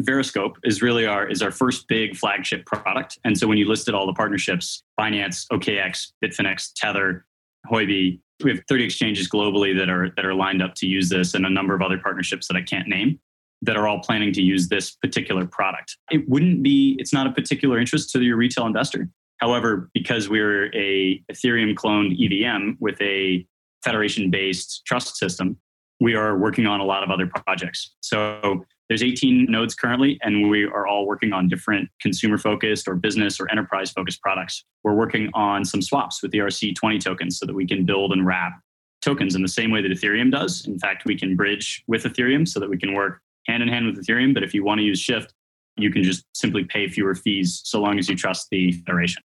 Veriscope 0.00 0.56
is 0.64 0.82
really 0.82 1.06
our 1.06 1.26
is 1.28 1.40
our 1.40 1.50
first 1.50 1.86
big 1.86 2.16
flagship 2.16 2.66
product. 2.66 3.18
And 3.24 3.38
so 3.38 3.46
when 3.46 3.58
you 3.58 3.68
listed 3.68 3.94
all 3.94 4.06
the 4.06 4.12
partnerships, 4.12 4.82
Binance, 4.98 5.46
OKX, 5.52 6.12
Bitfinex, 6.22 6.72
Tether, 6.74 7.24
Huobi, 7.70 8.18
we 8.42 8.50
have 8.50 8.60
30 8.68 8.84
exchanges 8.84 9.28
globally 9.28 9.76
that 9.78 9.88
are 9.88 10.10
that 10.16 10.24
are 10.24 10.34
lined 10.34 10.62
up 10.62 10.74
to 10.76 10.86
use 10.86 11.08
this 11.08 11.34
and 11.34 11.46
a 11.46 11.50
number 11.50 11.74
of 11.74 11.82
other 11.82 11.98
partnerships 11.98 12.48
that 12.48 12.56
I 12.56 12.62
can't 12.62 12.88
name 12.88 13.20
that 13.62 13.76
are 13.76 13.88
all 13.88 14.00
planning 14.00 14.32
to 14.32 14.42
use 14.42 14.68
this 14.68 14.90
particular 14.90 15.46
product. 15.46 15.96
It 16.10 16.28
wouldn't 16.28 16.62
be 16.62 16.96
it's 16.98 17.12
not 17.12 17.26
a 17.26 17.32
particular 17.32 17.78
interest 17.78 18.10
to 18.10 18.20
your 18.20 18.36
retail 18.36 18.66
investor. 18.66 19.08
However, 19.38 19.90
because 19.94 20.28
we're 20.28 20.74
a 20.74 21.22
Ethereum 21.32 21.74
cloned 21.74 22.14
EVM 22.18 22.76
with 22.80 23.00
a 23.00 23.46
federation 23.84 24.30
based 24.30 24.82
trust 24.86 25.16
system, 25.16 25.56
we 26.00 26.14
are 26.14 26.36
working 26.38 26.66
on 26.66 26.80
a 26.80 26.84
lot 26.84 27.02
of 27.02 27.10
other 27.10 27.26
projects. 27.26 27.94
So 28.00 28.64
there's 28.88 29.02
18 29.02 29.46
nodes 29.48 29.74
currently, 29.74 30.18
and 30.22 30.50
we 30.50 30.64
are 30.64 30.86
all 30.86 31.06
working 31.06 31.32
on 31.32 31.48
different 31.48 31.88
consumer 32.00 32.36
focused 32.36 32.86
or 32.86 32.94
business 32.94 33.40
or 33.40 33.50
enterprise 33.50 33.90
focused 33.90 34.20
products. 34.20 34.64
We're 34.82 34.94
working 34.94 35.30
on 35.34 35.64
some 35.64 35.80
swaps 35.80 36.22
with 36.22 36.32
the 36.32 36.38
ERC20 36.38 37.02
tokens 37.02 37.38
so 37.38 37.46
that 37.46 37.54
we 37.54 37.66
can 37.66 37.84
build 37.84 38.12
and 38.12 38.26
wrap 38.26 38.52
tokens 39.00 39.34
in 39.34 39.42
the 39.42 39.48
same 39.48 39.70
way 39.70 39.80
that 39.82 39.90
Ethereum 39.90 40.30
does. 40.30 40.66
In 40.66 40.78
fact, 40.78 41.04
we 41.06 41.18
can 41.18 41.36
bridge 41.36 41.82
with 41.86 42.04
Ethereum 42.04 42.46
so 42.46 42.60
that 42.60 42.68
we 42.68 42.78
can 42.78 42.94
work 42.94 43.20
hand 43.46 43.62
in 43.62 43.68
hand 43.68 43.86
with 43.86 44.04
Ethereum. 44.04 44.34
But 44.34 44.42
if 44.42 44.54
you 44.54 44.64
want 44.64 44.78
to 44.78 44.84
use 44.84 45.04
Shyft, 45.04 45.28
you 45.76 45.90
can 45.90 46.02
just 46.02 46.24
simply 46.34 46.64
pay 46.64 46.88
fewer 46.88 47.14
fees 47.14 47.62
so 47.64 47.80
long 47.80 47.98
as 47.98 48.08
you 48.08 48.16
trust 48.16 48.48
the 48.50 48.72
federation. 48.72 49.22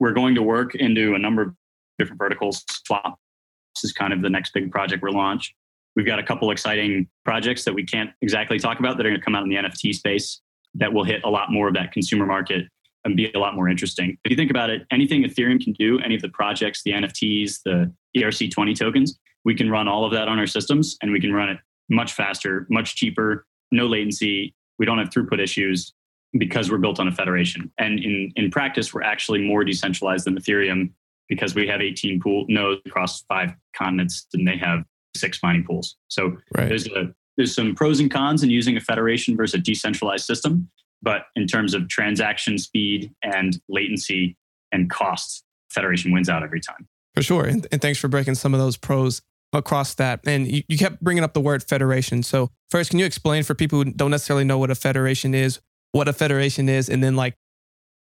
We're 0.00 0.12
going 0.12 0.34
to 0.34 0.42
work 0.42 0.74
into 0.74 1.14
a 1.14 1.18
number 1.18 1.42
of 1.42 1.54
different 1.98 2.18
verticals. 2.18 2.64
Swap 2.86 3.18
this 3.74 3.84
is 3.84 3.92
kind 3.92 4.12
of 4.12 4.22
the 4.22 4.30
next 4.30 4.52
big 4.52 4.70
project 4.70 5.02
we're 5.02 5.10
launch. 5.10 5.54
We've 5.94 6.06
got 6.06 6.18
a 6.18 6.22
couple 6.22 6.50
exciting 6.50 7.08
projects 7.24 7.64
that 7.64 7.74
we 7.74 7.84
can't 7.84 8.10
exactly 8.22 8.58
talk 8.58 8.78
about 8.78 8.96
that 8.96 9.06
are 9.06 9.10
going 9.10 9.20
to 9.20 9.24
come 9.24 9.34
out 9.34 9.42
in 9.42 9.48
the 9.48 9.56
NFT 9.56 9.94
space 9.94 10.40
that 10.74 10.92
will 10.92 11.04
hit 11.04 11.22
a 11.24 11.28
lot 11.28 11.50
more 11.50 11.68
of 11.68 11.74
that 11.74 11.92
consumer 11.92 12.24
market 12.24 12.66
and 13.04 13.16
be 13.16 13.30
a 13.32 13.38
lot 13.38 13.54
more 13.54 13.68
interesting. 13.68 14.16
If 14.24 14.30
you 14.30 14.36
think 14.36 14.50
about 14.50 14.70
it, 14.70 14.86
anything 14.90 15.24
Ethereum 15.24 15.62
can 15.62 15.72
do, 15.74 15.98
any 16.00 16.14
of 16.14 16.22
the 16.22 16.28
projects, 16.30 16.82
the 16.82 16.92
NFTs, 16.92 17.62
the 17.64 17.92
ERC20 18.16 18.78
tokens, 18.78 19.18
we 19.44 19.54
can 19.54 19.70
run 19.70 19.88
all 19.88 20.04
of 20.04 20.12
that 20.12 20.28
on 20.28 20.38
our 20.38 20.46
systems 20.46 20.96
and 21.02 21.12
we 21.12 21.20
can 21.20 21.32
run 21.32 21.48
it 21.48 21.58
much 21.90 22.12
faster, 22.12 22.66
much 22.70 22.96
cheaper, 22.96 23.44
no 23.70 23.86
latency. 23.86 24.54
We 24.78 24.86
don't 24.86 24.98
have 24.98 25.10
throughput 25.10 25.42
issues 25.42 25.92
because 26.38 26.70
we're 26.70 26.78
built 26.78 27.00
on 27.00 27.08
a 27.08 27.12
federation. 27.12 27.70
And 27.78 27.98
in, 27.98 28.32
in 28.36 28.50
practice, 28.50 28.94
we're 28.94 29.02
actually 29.02 29.40
more 29.40 29.64
decentralized 29.64 30.24
than 30.26 30.36
Ethereum 30.38 30.92
because 31.28 31.54
we 31.54 31.66
have 31.66 31.80
18 31.80 32.20
pool 32.20 32.46
nodes 32.48 32.80
across 32.86 33.22
five 33.22 33.52
continents 33.76 34.26
and 34.32 34.46
they 34.46 34.56
have 34.56 34.84
six 35.14 35.40
mining 35.42 35.64
pools. 35.64 35.96
So 36.08 36.36
right. 36.56 36.68
there's 36.68 36.86
a 36.88 37.14
there's 37.36 37.54
some 37.54 37.74
pros 37.74 38.00
and 38.00 38.10
cons 38.10 38.42
in 38.42 38.50
using 38.50 38.76
a 38.76 38.80
federation 38.80 39.36
versus 39.36 39.54
a 39.54 39.58
decentralized 39.58 40.24
system. 40.24 40.70
But 41.02 41.22
in 41.34 41.46
terms 41.46 41.74
of 41.74 41.88
transaction 41.88 42.58
speed 42.58 43.10
and 43.22 43.60
latency 43.68 44.36
and 44.70 44.88
costs, 44.88 45.42
federation 45.70 46.12
wins 46.12 46.28
out 46.28 46.42
every 46.42 46.60
time. 46.60 46.86
For 47.14 47.22
sure. 47.22 47.44
And, 47.44 47.66
and 47.72 47.80
thanks 47.80 47.98
for 47.98 48.08
breaking 48.08 48.36
some 48.36 48.54
of 48.54 48.60
those 48.60 48.76
pros 48.76 49.22
across 49.52 49.94
that. 49.94 50.20
And 50.24 50.46
you, 50.46 50.62
you 50.68 50.78
kept 50.78 51.02
bringing 51.02 51.24
up 51.24 51.34
the 51.34 51.40
word 51.40 51.62
federation. 51.62 52.22
So 52.22 52.50
first, 52.70 52.90
can 52.90 52.98
you 52.98 53.04
explain 53.04 53.42
for 53.42 53.54
people 53.54 53.78
who 53.78 53.90
don't 53.90 54.10
necessarily 54.10 54.44
know 54.44 54.58
what 54.58 54.70
a 54.70 54.74
federation 54.74 55.34
is, 55.34 55.60
what 55.90 56.08
a 56.08 56.12
federation 56.12 56.68
is, 56.68 56.88
and 56.88 57.02
then 57.02 57.16
like 57.16 57.34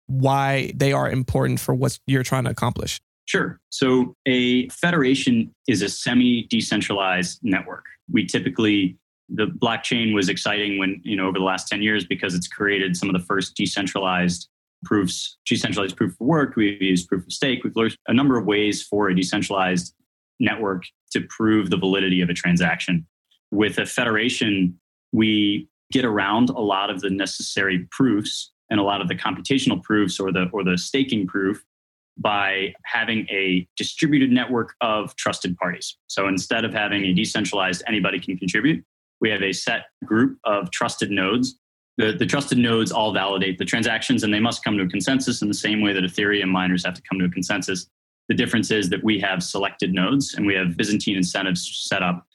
why 0.08 0.72
they 0.76 0.92
are 0.92 1.10
important 1.10 1.60
for 1.60 1.74
what 1.74 1.98
you're 2.06 2.24
trying 2.24 2.44
to 2.44 2.52
accomplish? 2.52 3.00
Sure. 3.26 3.60
So 3.70 4.16
a 4.28 4.68
federation 4.70 5.54
is 5.68 5.82
a 5.82 5.90
semi 5.90 6.48
decentralized 6.50 7.40
network. 7.42 7.86
We 8.12 8.26
typically, 8.26 8.98
the 9.30 9.46
blockchain 9.46 10.14
was 10.14 10.30
exciting 10.30 10.78
when, 10.78 11.02
you 11.04 11.16
know, 11.16 11.28
over 11.28 11.40
the 11.40 11.46
last 11.46 11.68
10 11.68 11.82
years 11.82 12.06
because 12.06 12.36
it's 12.36 12.48
created 12.48 12.98
some 12.98 13.10
of 13.10 13.14
the 13.14 13.26
first 13.26 13.56
decentralized 13.56 14.50
proofs, 14.84 15.38
decentralized 15.46 15.96
proof 15.96 16.12
of 16.12 16.28
work. 16.28 16.56
We've 16.56 16.82
used 16.82 17.08
proof 17.08 17.26
of 17.26 17.32
stake. 17.32 17.64
We've 17.64 17.76
learned 17.76 17.96
a 18.08 18.14
number 18.14 18.38
of 18.38 18.46
ways 18.46 18.84
for 18.84 19.08
a 19.08 19.16
decentralized 19.16 19.94
network 20.40 20.84
to 21.12 21.22
prove 21.30 21.70
the 21.70 21.78
validity 21.78 22.22
of 22.22 22.30
a 22.30 22.34
transaction. 22.34 23.08
With 23.52 23.78
a 23.78 23.86
federation, 23.86 24.78
we 25.14 25.70
get 25.92 26.04
around 26.04 26.50
a 26.50 26.60
lot 26.60 26.90
of 26.90 27.02
the 27.02 27.10
necessary 27.10 27.88
proofs 27.92 28.52
and 28.70 28.80
a 28.80 28.84
lot 28.84 29.00
of 29.00 29.08
the 29.08 29.16
computational 29.16 29.82
proofs 29.82 30.20
or 30.20 30.32
the 30.32 30.50
or 30.52 30.64
the 30.64 30.78
staking 30.78 31.28
proof 31.28 31.64
by 32.18 32.74
having 32.84 33.28
a 33.30 33.68
distributed 33.76 34.32
network 34.32 34.76
of 34.82 35.16
trusted 35.16 35.58
parties. 35.58 35.98
So 36.08 36.28
instead 36.28 36.64
of 36.66 36.74
having 36.74 37.06
a 37.06 37.14
decentralized 37.14 37.84
anybody 37.88 38.20
can 38.20 38.38
contribute, 38.38 38.84
we 39.20 39.30
have 39.30 39.42
a 39.42 39.52
set 39.52 39.86
group 40.06 40.38
of 40.44 40.70
trusted 40.72 41.10
nodes. 41.10 41.56
The, 41.98 42.14
the 42.14 42.26
trusted 42.26 42.58
nodes 42.58 42.92
all 42.92 43.14
validate 43.14 43.58
the 43.58 43.66
transactions 43.66 44.24
and 44.24 44.34
they 44.34 44.40
must 44.40 44.64
come 44.64 44.78
to 44.78 44.84
a 44.84 44.90
consensus 44.90 45.42
in 45.42 45.48
the 45.48 45.54
same 45.54 45.82
way 45.82 45.94
that 45.94 46.04
Ethereum 46.04 46.50
miners 46.50 46.86
have 46.86 46.94
to 46.96 47.02
come 47.10 47.20
to 47.20 47.26
a 47.26 47.30
consensus. 47.30 47.88
The 48.30 48.36
difference 48.36 48.72
is 48.72 48.90
that 48.90 49.04
we 49.04 49.20
have 49.20 49.44
selected 49.44 49.94
nodes 49.94 50.36
and 50.36 50.46
we 50.46 50.56
have 50.56 50.78
Byzantine 50.78 51.18
incentives 51.18 51.88
set 51.88 52.04
up 52.04 52.26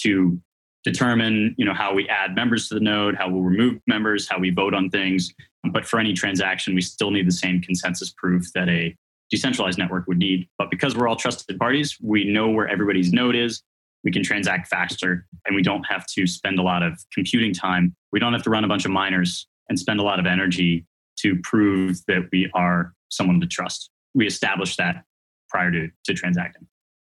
to 0.00 0.40
determine 0.84 1.54
you 1.56 1.64
know 1.64 1.74
how 1.74 1.94
we 1.94 2.06
add 2.08 2.34
members 2.34 2.68
to 2.68 2.74
the 2.74 2.80
node 2.80 3.16
how 3.16 3.28
we'll 3.28 3.42
remove 3.42 3.80
members 3.86 4.28
how 4.28 4.38
we 4.38 4.50
vote 4.50 4.74
on 4.74 4.90
things 4.90 5.32
but 5.72 5.86
for 5.86 5.98
any 5.98 6.12
transaction 6.12 6.74
we 6.74 6.82
still 6.82 7.10
need 7.10 7.26
the 7.26 7.32
same 7.32 7.60
consensus 7.62 8.12
proof 8.18 8.52
that 8.54 8.68
a 8.68 8.94
decentralized 9.30 9.78
network 9.78 10.06
would 10.06 10.18
need. 10.18 10.48
But 10.58 10.70
because 10.70 10.96
we're 10.96 11.08
all 11.08 11.16
trusted 11.16 11.58
parties 11.58 11.96
we 12.00 12.24
know 12.24 12.48
where 12.48 12.68
everybody's 12.68 13.12
node 13.12 13.36
is. 13.36 13.62
We 14.02 14.10
can 14.10 14.22
transact 14.22 14.68
faster 14.68 15.26
and 15.46 15.56
we 15.56 15.62
don't 15.62 15.84
have 15.84 16.04
to 16.08 16.26
spend 16.26 16.58
a 16.58 16.62
lot 16.62 16.82
of 16.82 17.02
computing 17.12 17.54
time. 17.54 17.94
We 18.12 18.20
don't 18.20 18.34
have 18.34 18.42
to 18.42 18.50
run 18.50 18.62
a 18.62 18.68
bunch 18.68 18.84
of 18.84 18.90
miners 18.90 19.46
and 19.68 19.78
spend 19.78 19.98
a 19.98 20.02
lot 20.02 20.20
of 20.20 20.26
energy 20.26 20.84
to 21.20 21.36
prove 21.42 22.04
that 22.06 22.28
we 22.30 22.50
are 22.54 22.92
someone 23.08 23.40
to 23.40 23.46
trust. 23.46 23.90
We 24.14 24.26
establish 24.26 24.76
that 24.76 25.04
prior 25.48 25.70
to, 25.70 25.88
to 26.04 26.14
transacting. 26.14 26.66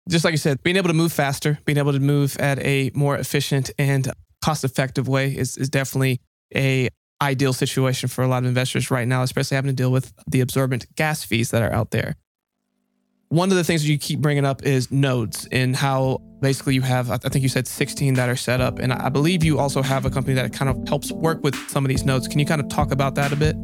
Just 0.09 0.23
like 0.25 0.33
you 0.33 0.37
said, 0.37 0.61
being 0.63 0.75
able 0.75 0.89
to 0.89 0.93
move 0.93 1.13
faster, 1.13 1.57
being 1.65 1.77
able 1.77 1.93
to 1.93 1.99
move 1.99 2.37
at 2.37 2.59
a 2.59 2.91
more 2.93 3.17
efficient 3.17 3.71
and 3.79 4.11
cost 4.43 4.63
effective 4.63 5.07
way 5.07 5.35
is, 5.35 5.57
is 5.57 5.69
definitely 5.69 6.19
a 6.53 6.89
ideal 7.23 7.53
situation 7.53 8.09
for 8.09 8.23
a 8.23 8.27
lot 8.27 8.43
of 8.43 8.45
investors 8.45 8.91
right 8.91 9.07
now, 9.07 9.23
especially 9.23 9.55
having 9.55 9.69
to 9.69 9.75
deal 9.75 9.91
with 9.91 10.13
the 10.27 10.41
absorbent 10.41 10.85
gas 10.95 11.23
fees 11.23 11.51
that 11.51 11.61
are 11.61 11.71
out 11.71 11.91
there. 11.91 12.15
One 13.29 13.49
of 13.49 13.57
the 13.57 13.63
things 13.63 13.81
that 13.81 13.89
you 13.89 13.97
keep 13.97 14.19
bringing 14.19 14.45
up 14.45 14.63
is 14.63 14.91
nodes 14.91 15.47
and 15.51 15.75
how 15.75 16.21
basically 16.39 16.75
you 16.75 16.81
have, 16.81 17.09
I 17.09 17.17
think 17.17 17.41
you 17.41 17.49
said 17.49 17.67
16 17.67 18.13
that 18.13 18.29
are 18.29 18.35
set 18.35 18.61
up. 18.61 18.77
And 18.77 18.93
I 18.93 19.09
believe 19.09 19.43
you 19.43 19.57
also 19.57 19.81
have 19.81 20.05
a 20.05 20.11
company 20.11 20.35
that 20.35 20.53
kind 20.53 20.69
of 20.69 20.87
helps 20.87 21.11
work 21.11 21.41
with 21.43 21.55
some 21.69 21.83
of 21.83 21.89
these 21.89 22.05
nodes. 22.05 22.27
Can 22.27 22.39
you 22.39 22.45
kind 22.45 22.61
of 22.61 22.69
talk 22.69 22.91
about 22.91 23.15
that 23.15 23.31
a 23.31 23.35
bit? 23.35 23.55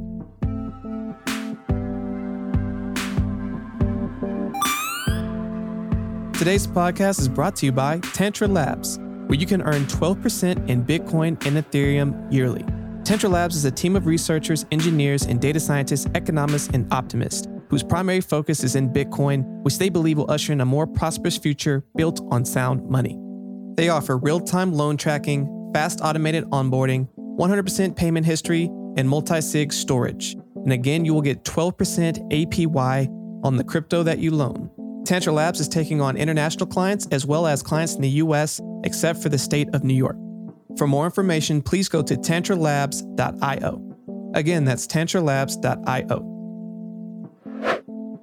Today's 6.39 6.65
podcast 6.65 7.19
is 7.19 7.27
brought 7.27 7.57
to 7.57 7.65
you 7.65 7.73
by 7.73 7.99
Tantra 7.99 8.47
Labs, 8.47 8.97
where 9.27 9.37
you 9.37 9.45
can 9.45 9.61
earn 9.61 9.83
12% 9.85 10.69
in 10.69 10.85
Bitcoin 10.85 11.31
and 11.45 11.57
Ethereum 11.57 12.31
yearly. 12.31 12.63
Tantra 13.03 13.29
Labs 13.29 13.55
is 13.55 13.65
a 13.65 13.71
team 13.71 13.95
of 13.95 14.05
researchers, 14.05 14.65
engineers, 14.71 15.23
and 15.23 15.41
data 15.41 15.59
scientists, 15.59 16.05
economists, 16.15 16.69
and 16.73 16.91
optimists 16.93 17.47
whose 17.69 17.83
primary 17.83 18.21
focus 18.21 18.63
is 18.63 18.75
in 18.75 18.91
Bitcoin, 18.91 19.43
which 19.63 19.77
they 19.77 19.89
believe 19.89 20.17
will 20.17 20.29
usher 20.29 20.51
in 20.51 20.61
a 20.61 20.65
more 20.65 20.87
prosperous 20.87 21.37
future 21.37 21.83
built 21.95 22.21
on 22.31 22.43
sound 22.43 22.87
money. 22.89 23.17
They 23.75 23.89
offer 23.89 24.17
real 24.17 24.39
time 24.39 24.73
loan 24.73 24.97
tracking, 24.97 25.71
fast 25.73 26.01
automated 26.01 26.45
onboarding, 26.45 27.07
100% 27.37 27.95
payment 27.95 28.25
history, 28.25 28.65
and 28.97 29.07
multi 29.07 29.39
sig 29.39 29.71
storage. 29.71 30.35
And 30.55 30.73
again, 30.73 31.05
you 31.05 31.13
will 31.13 31.21
get 31.21 31.43
12% 31.43 32.29
APY 32.31 33.07
on 33.45 33.55
the 33.55 33.63
crypto 33.63 34.03
that 34.03 34.19
you 34.19 34.31
loan. 34.31 34.69
Tantra 35.05 35.31
Labs 35.31 35.59
is 35.59 35.69
taking 35.69 36.01
on 36.01 36.17
international 36.17 36.67
clients 36.67 37.07
as 37.11 37.25
well 37.25 37.47
as 37.47 37.63
clients 37.63 37.95
in 37.95 38.01
the 38.01 38.09
US, 38.09 38.59
except 38.83 39.21
for 39.21 39.29
the 39.29 39.37
state 39.37 39.69
of 39.73 39.83
New 39.83 39.93
York. 39.93 40.17
For 40.79 40.87
more 40.87 41.03
information, 41.03 41.61
please 41.61 41.89
go 41.89 42.01
to 42.01 42.15
tantralabs.io. 42.15 44.31
Again, 44.33 44.63
that's 44.63 44.87
tantralabs.io. 44.87 46.35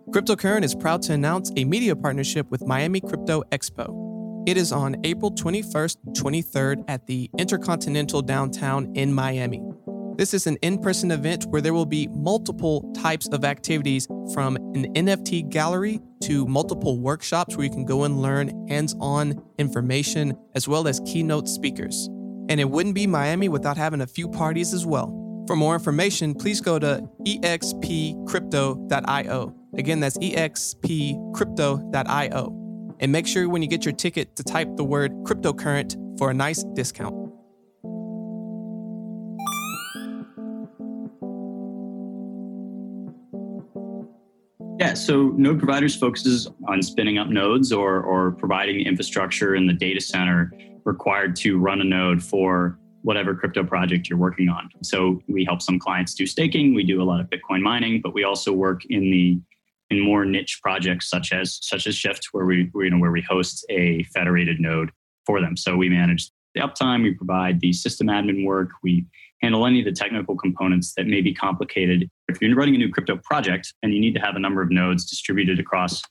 Cryptocurrent 0.08 0.64
is 0.64 0.75
proud 0.75 1.02
to 1.02 1.12
announce 1.12 1.52
a 1.58 1.64
media 1.64 1.94
partnership 1.94 2.50
with 2.50 2.66
Miami 2.66 3.02
Crypto 3.02 3.42
Expo. 3.52 4.48
It 4.48 4.56
is 4.56 4.72
on 4.72 4.96
April 5.04 5.32
21st, 5.32 5.98
23rd 6.14 6.84
at 6.88 7.06
the 7.06 7.28
Intercontinental 7.36 8.22
Downtown 8.22 8.90
in 8.96 9.12
Miami. 9.12 9.60
This 10.16 10.32
is 10.32 10.46
an 10.46 10.56
in 10.62 10.78
person 10.78 11.10
event 11.10 11.44
where 11.50 11.60
there 11.60 11.75
will 11.75 11.84
be 11.84 12.06
multiple 12.06 12.90
types 12.94 13.28
of 13.28 13.44
activities 13.44 14.06
from 14.32 14.56
an 14.56 14.94
NFT 14.94 15.50
gallery 15.50 16.00
to 16.22 16.46
multiple 16.46 16.98
workshops 16.98 17.54
where 17.54 17.66
you 17.66 17.70
can 17.70 17.84
go 17.84 18.04
and 18.04 18.22
learn 18.22 18.66
hands 18.66 18.94
on 18.98 19.42
information 19.58 20.34
as 20.54 20.66
well 20.66 20.88
as 20.88 21.00
keynote 21.00 21.48
speakers. 21.48 22.08
And 22.49 22.61
it 22.61 22.71
wouldn't 22.71 22.95
be 22.95 23.07
Miami 23.07 23.49
without 23.49 23.76
having 23.76 24.00
a 24.00 24.07
few 24.07 24.29
parties 24.29 24.73
as 24.73 24.87
well. 24.87 25.12
For 25.47 25.57
more 25.57 25.75
information, 25.75 26.35
please 26.35 26.61
go 26.61 26.79
to 26.79 27.09
expcrypto.io. 27.26 29.55
Again, 29.76 30.00
that's 30.00 30.19
expcrypto.io. 30.19 32.62
And 32.99 33.12
make 33.12 33.26
sure 33.26 33.47
when 33.49 33.62
you 33.62 33.69
get 33.69 33.85
your 33.85 33.95
ticket 33.95 34.35
to 34.37 34.43
type 34.43 34.75
the 34.76 34.85
word 34.85 35.12
cryptocurrent 35.25 36.19
for 36.19 36.31
a 36.31 36.35
nice 36.35 36.65
discount. 36.75 37.15
Yeah, 44.79 44.93
so 44.95 45.29
node 45.37 45.59
providers 45.59 45.97
focuses 45.97 46.49
on 46.69 46.83
spinning 46.83 47.19
up 47.19 47.29
nodes 47.29 47.73
or, 47.73 48.03
or 48.03 48.33
providing 48.33 48.81
infrastructure 48.81 49.55
in 49.55 49.67
the 49.67 49.73
data 49.73 50.00
center 50.00 50.53
required 50.87 51.37
to 51.37 51.59
run 51.59 51.81
a 51.83 51.85
node 51.85 52.23
for 52.23 52.78
whatever 53.02 53.35
crypto 53.35 53.62
project 53.62 54.09
you're 54.09 54.19
working 54.19 54.49
on. 54.49 54.71
So 54.83 55.21
we 55.28 55.45
help 55.45 55.61
some 55.61 55.78
clients 55.78 56.14
do 56.14 56.26
staking, 56.26 56.75
we 56.75 56.85
do 56.85 57.02
a 57.02 57.05
lot 57.05 57.21
of 57.21 57.28
Bitcoin 57.28 57.61
mining, 57.61 58.00
but 58.00 58.14
we 58.14 58.25
also 58.25 58.52
work 58.52 58.83
in 58.88 59.11
the 59.11 59.38
in 59.90 60.00
more 60.00 60.25
niche 60.25 60.61
projects 60.62 61.09
such 61.09 61.33
as 61.33 61.59
such 61.62 61.87
as 61.87 61.95
Shyft, 61.95 62.26
where 62.33 62.47
we 62.47 62.71
you 62.75 62.90
know 62.90 62.99
where 62.99 63.12
we 63.12 63.21
host 63.21 63.64
a 63.69 64.02
federated 64.14 64.59
node 64.59 64.90
for 65.26 65.40
them. 65.40 65.57
So 65.57 65.76
we 65.76 65.88
manage 65.88 66.31
the 66.55 66.62
uptime, 66.62 67.02
we 67.02 67.12
provide 67.12 67.61
the 67.61 67.73
system 67.73 68.07
admin 68.07 68.45
work, 68.45 68.71
we 68.83 69.05
handle 69.43 69.66
any 69.66 69.81
of 69.81 69.85
the 69.85 69.93
technical 69.93 70.37
components 70.37 70.95
that 70.97 71.07
may 71.07 71.21
be 71.21 71.35
complicated. 71.35 72.09
If 72.28 72.40
you're 72.40 72.57
running 72.57 72.75
a 72.75 72.78
new 72.78 72.90
crypto 72.90 73.19
project 73.19 73.75
and 73.83 73.93
you 73.93 74.00
need 74.00 74.14
to 74.14 74.21
have 74.21 74.35
a 74.35 74.40
number 74.40 74.62
of 74.62 74.71
nodes 74.71 75.05
distributed 75.05 75.61
across 75.61 76.02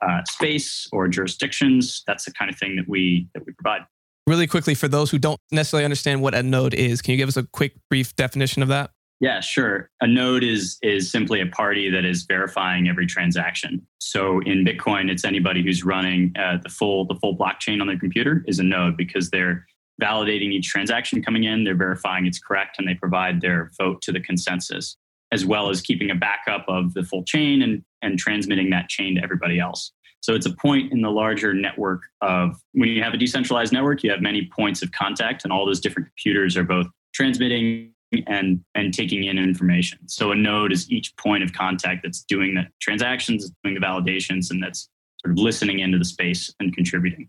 uh, 0.00 0.20
space 0.28 0.88
or 0.92 1.08
jurisdictions, 1.08 2.04
that's 2.06 2.24
the 2.24 2.32
kind 2.32 2.50
of 2.50 2.56
thing 2.56 2.76
that 2.76 2.88
we 2.88 3.28
that 3.34 3.44
we 3.44 3.52
provide. 3.52 3.82
Really 4.28 4.46
quickly, 4.46 4.74
for 4.74 4.88
those 4.88 5.10
who 5.10 5.16
don't 5.16 5.40
necessarily 5.50 5.86
understand 5.86 6.20
what 6.20 6.34
a 6.34 6.42
node 6.42 6.74
is, 6.74 7.00
can 7.00 7.12
you 7.12 7.16
give 7.16 7.30
us 7.30 7.38
a 7.38 7.44
quick, 7.44 7.72
brief 7.88 8.14
definition 8.14 8.62
of 8.62 8.68
that? 8.68 8.90
Yeah, 9.20 9.40
sure. 9.40 9.88
A 10.02 10.06
node 10.06 10.44
is 10.44 10.76
is 10.82 11.10
simply 11.10 11.40
a 11.40 11.46
party 11.46 11.88
that 11.88 12.04
is 12.04 12.24
verifying 12.24 12.90
every 12.90 13.06
transaction. 13.06 13.86
So 14.00 14.40
in 14.40 14.66
Bitcoin, 14.66 15.10
it's 15.10 15.24
anybody 15.24 15.62
who's 15.62 15.82
running 15.82 16.34
uh, 16.38 16.58
the 16.62 16.68
full 16.68 17.06
the 17.06 17.14
full 17.14 17.38
blockchain 17.38 17.80
on 17.80 17.86
their 17.86 17.98
computer 17.98 18.44
is 18.46 18.58
a 18.58 18.62
node 18.62 18.98
because 18.98 19.30
they're 19.30 19.66
validating 20.00 20.52
each 20.52 20.68
transaction 20.68 21.22
coming 21.22 21.44
in, 21.44 21.64
they're 21.64 21.74
verifying 21.74 22.26
it's 22.26 22.38
correct, 22.38 22.76
and 22.78 22.86
they 22.86 22.94
provide 22.94 23.40
their 23.40 23.70
vote 23.78 24.02
to 24.02 24.12
the 24.12 24.20
consensus, 24.20 24.98
as 25.32 25.46
well 25.46 25.70
as 25.70 25.80
keeping 25.80 26.10
a 26.10 26.14
backup 26.14 26.66
of 26.68 26.92
the 26.92 27.02
full 27.02 27.24
chain 27.24 27.62
and, 27.62 27.82
and 28.02 28.18
transmitting 28.18 28.68
that 28.68 28.90
chain 28.90 29.14
to 29.14 29.22
everybody 29.22 29.58
else. 29.58 29.90
So 30.20 30.34
it's 30.34 30.46
a 30.46 30.52
point 30.54 30.92
in 30.92 31.00
the 31.00 31.10
larger 31.10 31.54
network 31.54 32.02
of 32.20 32.60
when 32.72 32.88
you 32.88 33.02
have 33.02 33.14
a 33.14 33.16
decentralized 33.16 33.72
network, 33.72 34.02
you 34.02 34.10
have 34.10 34.20
many 34.20 34.50
points 34.54 34.82
of 34.82 34.92
contact, 34.92 35.44
and 35.44 35.52
all 35.52 35.64
those 35.64 35.80
different 35.80 36.08
computers 36.08 36.56
are 36.56 36.64
both 36.64 36.86
transmitting 37.14 37.92
and 38.26 38.64
and 38.74 38.92
taking 38.94 39.24
in 39.24 39.38
information. 39.38 39.98
So 40.08 40.32
a 40.32 40.34
node 40.34 40.72
is 40.72 40.90
each 40.90 41.14
point 41.16 41.44
of 41.44 41.52
contact 41.52 42.02
that's 42.02 42.22
doing 42.22 42.54
the 42.54 42.66
transactions, 42.80 43.50
doing 43.62 43.74
the 43.74 43.80
validations, 43.80 44.50
and 44.50 44.62
that's 44.62 44.88
sort 45.20 45.32
of 45.32 45.38
listening 45.38 45.80
into 45.80 45.98
the 45.98 46.04
space 46.04 46.52
and 46.60 46.74
contributing. 46.74 47.28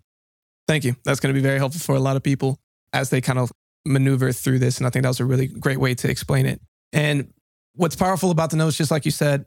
Thank 0.68 0.84
you. 0.84 0.96
That's 1.04 1.20
going 1.20 1.34
to 1.34 1.38
be 1.40 1.44
very 1.44 1.58
helpful 1.58 1.82
for 1.82 1.96
a 1.96 2.00
lot 2.00 2.16
of 2.16 2.24
people 2.24 2.60
as 2.94 3.10
they 3.10 3.22
kind 3.22 3.40
of 3.40 3.52
maneuver 3.86 4.32
through 4.32 4.60
this. 4.60 4.78
And 4.78 4.86
I 4.86 4.90
think 4.90 5.04
that 5.04 5.10
was 5.10 5.20
a 5.20 5.26
really 5.26 5.48
great 5.48 5.80
way 5.80 5.96
to 5.96 6.10
explain 6.10 6.46
it. 6.46 6.62
And 6.94 7.34
what's 7.74 7.96
powerful 7.96 8.30
about 8.30 8.52
the 8.52 8.58
nodes, 8.58 8.78
just 8.78 8.92
like 8.92 9.06
you 9.06 9.12
said, 9.12 9.46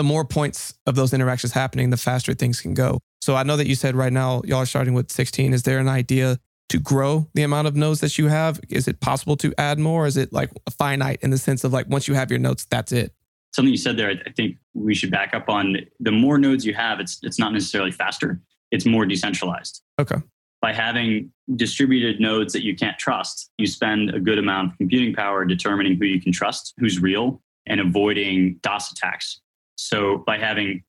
the 0.00 0.04
more 0.04 0.24
points 0.24 0.72
of 0.86 0.94
those 0.94 1.12
interactions 1.12 1.52
happening, 1.52 1.90
the 1.90 1.96
faster 1.98 2.32
things 2.32 2.58
can 2.62 2.72
go. 2.72 3.00
So 3.20 3.36
I 3.36 3.42
know 3.42 3.58
that 3.58 3.66
you 3.66 3.74
said 3.74 3.94
right 3.94 4.12
now 4.12 4.40
y'all 4.46 4.60
are 4.60 4.66
starting 4.66 4.94
with 4.94 5.10
16. 5.10 5.52
Is 5.52 5.64
there 5.64 5.78
an 5.78 5.88
idea 5.88 6.38
to 6.70 6.78
grow 6.78 7.28
the 7.34 7.42
amount 7.42 7.68
of 7.68 7.76
nodes 7.76 8.00
that 8.00 8.16
you 8.16 8.28
have? 8.28 8.60
Is 8.70 8.88
it 8.88 9.00
possible 9.00 9.36
to 9.36 9.52
add 9.58 9.78
more? 9.78 10.06
is 10.06 10.16
it 10.16 10.32
like 10.32 10.50
finite 10.78 11.18
in 11.20 11.28
the 11.28 11.36
sense 11.36 11.64
of 11.64 11.74
like 11.74 11.86
once 11.88 12.08
you 12.08 12.14
have 12.14 12.30
your 12.30 12.38
nodes, 12.38 12.64
that's 12.70 12.92
it? 12.92 13.12
Something 13.52 13.72
you 13.72 13.78
said 13.78 13.98
there, 13.98 14.14
I 14.24 14.30
think 14.30 14.56
we 14.72 14.94
should 14.94 15.10
back 15.10 15.34
up 15.34 15.50
on. 15.50 15.76
The 15.98 16.12
more 16.12 16.38
nodes 16.38 16.64
you 16.64 16.72
have, 16.72 16.98
it's 16.98 17.18
it's 17.22 17.38
not 17.38 17.52
necessarily 17.52 17.90
faster 17.90 18.40
it's 18.70 18.86
more 18.86 19.04
decentralized. 19.04 19.82
Okay. 20.00 20.16
By 20.62 20.72
having 20.72 21.32
distributed 21.56 22.20
nodes 22.20 22.52
that 22.52 22.64
you 22.64 22.76
can't 22.76 22.98
trust, 22.98 23.50
you 23.58 23.66
spend 23.66 24.14
a 24.14 24.20
good 24.20 24.38
amount 24.38 24.72
of 24.72 24.78
computing 24.78 25.14
power 25.14 25.44
determining 25.44 25.96
who 25.96 26.04
you 26.04 26.20
can 26.20 26.32
trust, 26.32 26.74
who's 26.78 27.00
real, 27.00 27.42
and 27.66 27.80
avoiding 27.80 28.58
DOS 28.62 28.92
attacks. 28.92 29.40
So 29.80 30.18
by 30.26 30.38
having 30.38 30.82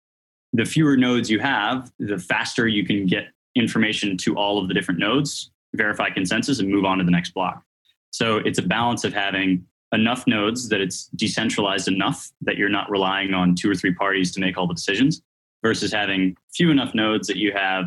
the 0.53 0.65
fewer 0.65 0.97
nodes 0.97 1.29
you 1.29 1.39
have, 1.39 1.91
the 1.97 2.17
faster 2.17 2.67
you 2.67 2.85
can 2.85 3.05
get 3.05 3.27
information 3.55 4.17
to 4.17 4.35
all 4.35 4.59
of 4.59 4.67
the 4.67 4.73
different 4.73 4.99
nodes, 4.99 5.51
verify 5.73 6.09
consensus, 6.09 6.59
and 6.59 6.69
move 6.69 6.83
on 6.83 6.97
to 6.97 7.03
the 7.03 7.11
next 7.11 7.33
block. 7.33 7.63
So 8.11 8.37
it's 8.37 8.59
a 8.59 8.63
balance 8.63 9.05
of 9.05 9.13
having 9.13 9.65
enough 9.93 10.27
nodes 10.27 10.67
that 10.69 10.81
it's 10.81 11.05
decentralized 11.15 11.87
enough 11.87 12.31
that 12.41 12.57
you're 12.57 12.69
not 12.69 12.89
relying 12.89 13.33
on 13.33 13.55
two 13.55 13.69
or 13.69 13.75
three 13.75 13.93
parties 13.93 14.31
to 14.33 14.41
make 14.41 14.57
all 14.57 14.67
the 14.67 14.73
decisions 14.73 15.21
versus 15.63 15.93
having 15.93 16.35
few 16.53 16.69
enough 16.69 16.93
nodes 16.93 17.27
that 17.27 17.37
you 17.37 17.53
have 17.53 17.85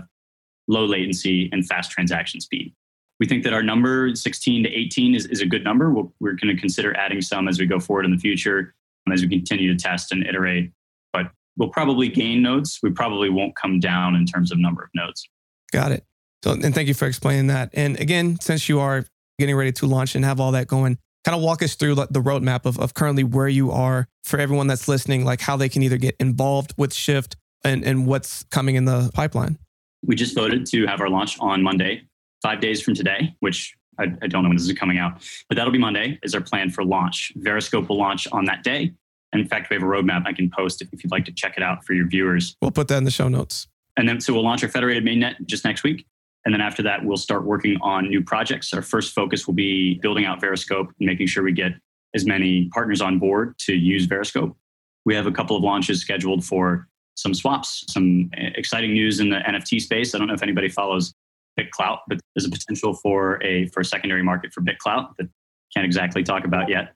low 0.69 0.87
latency 0.87 1.51
and 1.53 1.67
fast 1.67 1.91
transaction 1.91 2.41
speed. 2.41 2.75
We 3.21 3.27
think 3.27 3.45
that 3.45 3.53
our 3.53 3.63
number 3.63 4.15
16 4.15 4.65
to 4.65 4.71
18 4.71 5.15
is, 5.15 5.27
is 5.27 5.41
a 5.41 5.47
good 5.47 5.65
number. 5.65 5.91
we 5.91 6.03
we 6.21 6.31
are 6.31 6.35
going 6.35 6.55
to 6.55 6.61
consider 6.61 6.97
adding 6.97 7.21
some 7.21 7.47
as 7.47 7.59
we 7.61 7.67
go 7.67 7.79
forward 7.79 8.07
in 8.07 8.11
the 8.11 8.19
future 8.19 8.75
um, 9.07 9.13
as 9.13 9.23
we 9.23 9.29
continue 9.29 9.75
to 9.75 9.83
test 9.83 10.13
and 10.13 10.27
iterate. 10.27 10.73
We'll 11.57 11.69
probably 11.69 12.09
gain 12.09 12.43
nodes. 12.43 12.79
We 12.83 12.91
probably 12.91 13.31
won't 13.31 13.55
come 13.57 13.81
down 13.81 14.17
in 14.17 14.27
terms 14.27 14.51
of 14.51 14.59
number 14.59 14.83
of 14.83 14.91
nodes. 14.95 15.29
Got 15.73 15.93
it. 15.93 16.05
So, 16.43 16.53
and 16.53 16.75
thank 16.75 16.89
you 16.89 16.95
for 16.95 17.07
explaining 17.07 17.47
that. 17.47 17.71
And 17.73 17.99
again, 17.99 18.39
since 18.41 18.69
you 18.69 18.81
are 18.81 19.05
getting 19.39 19.57
ready 19.57 19.73
to 19.73 19.87
launch 19.87 20.15
and 20.15 20.25
have 20.25 20.41
all 20.41 20.53
that 20.53 20.67
going, 20.67 20.99
kind 21.25 21.35
of 21.35 21.43
walk 21.43 21.63
us 21.63 21.75
through 21.75 21.95
the 21.95 22.21
roadmap 22.21 22.67
of, 22.67 22.79
of 22.79 22.95
currently 22.95 23.25
where 23.25 23.49
you 23.49 23.71
are 23.71 24.07
for 24.25 24.39
everyone 24.39 24.67
that's 24.67 24.87
listening, 24.87 25.25
like 25.25 25.41
how 25.41 25.57
they 25.57 25.69
can 25.69 25.83
either 25.83 25.97
get 25.97 26.15
involved 26.21 26.75
with 26.77 26.93
Shyft 26.93 27.35
and, 27.65 27.83
and 27.83 28.07
what's 28.07 28.45
coming 28.45 28.75
in 28.75 28.85
the 28.85 29.11
pipeline. 29.15 29.59
We 30.05 30.17
just 30.17 30.35
voted 30.35 30.67
to 30.67 30.87
have 30.87 31.01
our 31.01 31.09
launch 31.09 31.39
on 31.41 31.63
Monday, 31.63 32.03
five 32.43 32.61
days 32.61 32.83
from 32.83 32.95
today, 32.95 33.35
which 33.41 33.75
I, 33.99 34.05
I 34.21 34.27
don't 34.27 34.43
know 34.43 34.51
when 34.51 34.57
this 34.57 34.69
is 34.69 34.73
coming 34.75 34.99
out, 34.99 35.23
but 35.49 35.57
that'll 35.57 35.73
be 35.73 35.79
Monday 35.79 36.19
is 36.23 36.35
our 36.35 36.43
plan 36.43 36.69
for 36.69 36.85
launch. 36.85 37.33
Veriscope 37.39 37.89
will 37.89 37.97
launch 37.97 38.29
on 38.33 38.45
that 38.45 38.63
day. 38.63 38.93
In 39.35 39.49
fact, 39.49 39.71
we 39.71 39.77
have 39.77 39.83
a 39.83 39.87
roadmap 39.87 40.27
I 40.27 40.33
can 40.33 40.51
post 40.51 40.83
if, 40.83 40.93
if 40.93 41.03
you'd 41.03 41.11
like 41.11 41.25
to 41.27 41.33
check 41.33 41.55
it 41.57 41.63
out 41.63 41.85
for 41.85 41.95
your 41.95 42.07
viewers. 42.07 42.57
We'll 42.63 42.71
put 42.71 42.89
that 42.89 42.99
in 42.99 43.05
the 43.05 43.11
show 43.11 43.29
notes. 43.29 43.69
And 43.97 44.09
then, 44.09 44.21
so 44.21 44.33
we'll 44.33 44.45
launch 44.45 44.63
our 44.63 44.69
federated 44.69 45.05
mainnet 45.05 45.35
just 45.47 45.65
next 45.65 45.85
week. 45.85 46.07
And 46.45 46.53
then 46.53 46.61
after 46.61 46.83
that, 46.83 47.05
we'll 47.05 47.17
start 47.17 47.45
working 47.45 47.79
on 47.81 48.09
new 48.09 48.23
projects. 48.23 48.73
Our 48.75 48.83
first 48.83 49.15
focus 49.15 49.47
will 49.47 49.55
be 49.55 49.95
building 50.03 50.27
out 50.27 50.41
Veriscope 50.41 50.89
and 50.99 51.07
making 51.07 51.27
sure 51.29 51.43
we 51.43 51.53
get 51.53 51.73
as 52.15 52.27
many 52.27 52.69
partners 52.73 53.01
on 53.01 53.19
board 53.19 53.59
to 53.61 53.75
use 53.75 54.07
Veriscope. 54.07 54.55
We 55.05 55.15
have 55.15 55.27
a 55.27 55.33
couple 55.33 55.57
of 55.57 55.63
launches 55.63 56.01
scheduled 56.01 56.45
for 56.45 56.89
some 57.17 57.35
swaps, 57.35 57.85
some 57.89 58.31
exciting 58.35 58.93
news 58.93 59.21
in 59.21 59.31
the 59.31 59.37
NFT 59.37 59.81
space. 59.81 60.15
I 60.15 60.19
don't 60.19 60.29
know 60.29 60.35
if 60.35 60.43
anybody 60.43 60.69
follows 60.69 61.15
BitClout, 61.59 62.01
but 62.09 62.19
there's 62.35 62.47
a 62.47 62.51
potential 62.51 62.95
for 62.95 63.43
a 63.43 63.69
for 63.69 63.81
a 63.81 63.85
secondary 63.85 64.23
market 64.23 64.53
for 64.53 64.61
BitClout 64.61 65.17
that 65.19 65.29
can't 65.73 65.87
exactly 65.87 66.23
talk 66.23 66.45
about 66.45 66.69
yet. 66.69 66.95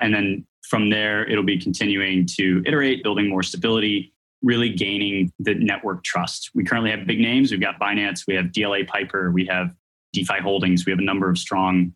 And 0.00 0.14
then 0.14 0.46
from 0.62 0.90
there, 0.90 1.28
it'll 1.28 1.44
be 1.44 1.58
continuing 1.58 2.26
to 2.36 2.62
iterate, 2.66 3.02
building 3.02 3.28
more 3.28 3.42
stability, 3.42 4.12
really 4.42 4.70
gaining 4.70 5.32
the 5.38 5.54
network 5.54 6.04
trust. 6.04 6.50
We 6.54 6.64
currently 6.64 6.90
have 6.90 7.06
big 7.06 7.20
names. 7.20 7.50
We've 7.50 7.60
got 7.60 7.80
Binance, 7.80 8.26
we 8.26 8.34
have 8.34 8.46
DLA 8.46 8.86
Piper, 8.86 9.30
we 9.30 9.46
have 9.46 9.74
DeFi 10.12 10.40
Holdings, 10.40 10.86
we 10.86 10.92
have 10.92 10.98
a 10.98 11.04
number 11.04 11.28
of 11.28 11.38
strong, 11.38 11.92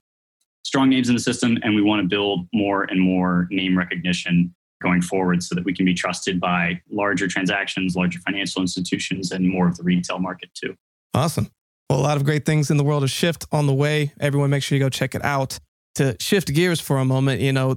strong 0.64 0.88
names 0.88 1.09
in 1.09 1.14
the 1.14 1.21
system, 1.21 1.59
and 1.62 1.75
we 1.75 1.83
want 1.83 2.02
to 2.02 2.09
build 2.09 2.47
more 2.52 2.85
and 2.85 3.00
more 3.00 3.47
name 3.50 3.76
recognition 3.76 4.54
going 4.83 5.00
forward 5.00 5.42
so 5.42 5.54
that 5.54 5.64
we 5.64 5.73
can 5.73 5.87
be 5.87 5.95
trusted 5.95 6.40
by 6.40 6.81
larger 6.90 7.28
transactions, 7.28 7.95
larger 7.95 8.19
financial 8.21 8.61
institutions, 8.61 9.31
and 9.31 9.49
more 9.49 9.69
of 9.69 9.76
the 9.76 9.83
retail 9.85 10.19
market 10.19 10.50
too. 10.54 10.75
Awesome. 11.14 11.49
Well, 11.88 12.00
a 12.00 12.02
lot 12.02 12.16
of 12.16 12.25
great 12.25 12.45
things 12.45 12.71
in 12.71 12.78
the 12.78 12.85
world 12.85 13.04
of 13.04 13.11
Shyft 13.11 13.47
on 13.52 13.66
the 13.66 13.75
way. 13.75 14.12
Everyone, 14.19 14.50
make 14.50 14.62
sure 14.62 14.76
you 14.76 14.83
go 14.83 14.88
check 14.88 15.14
it 15.14 15.25
out. 15.25 15.59
To 15.97 16.16
shift 16.19 16.52
gears 16.54 16.81
for 16.81 16.97
a 16.97 17.04
moment, 17.04 17.42
you 17.42 17.52
know, 17.52 17.76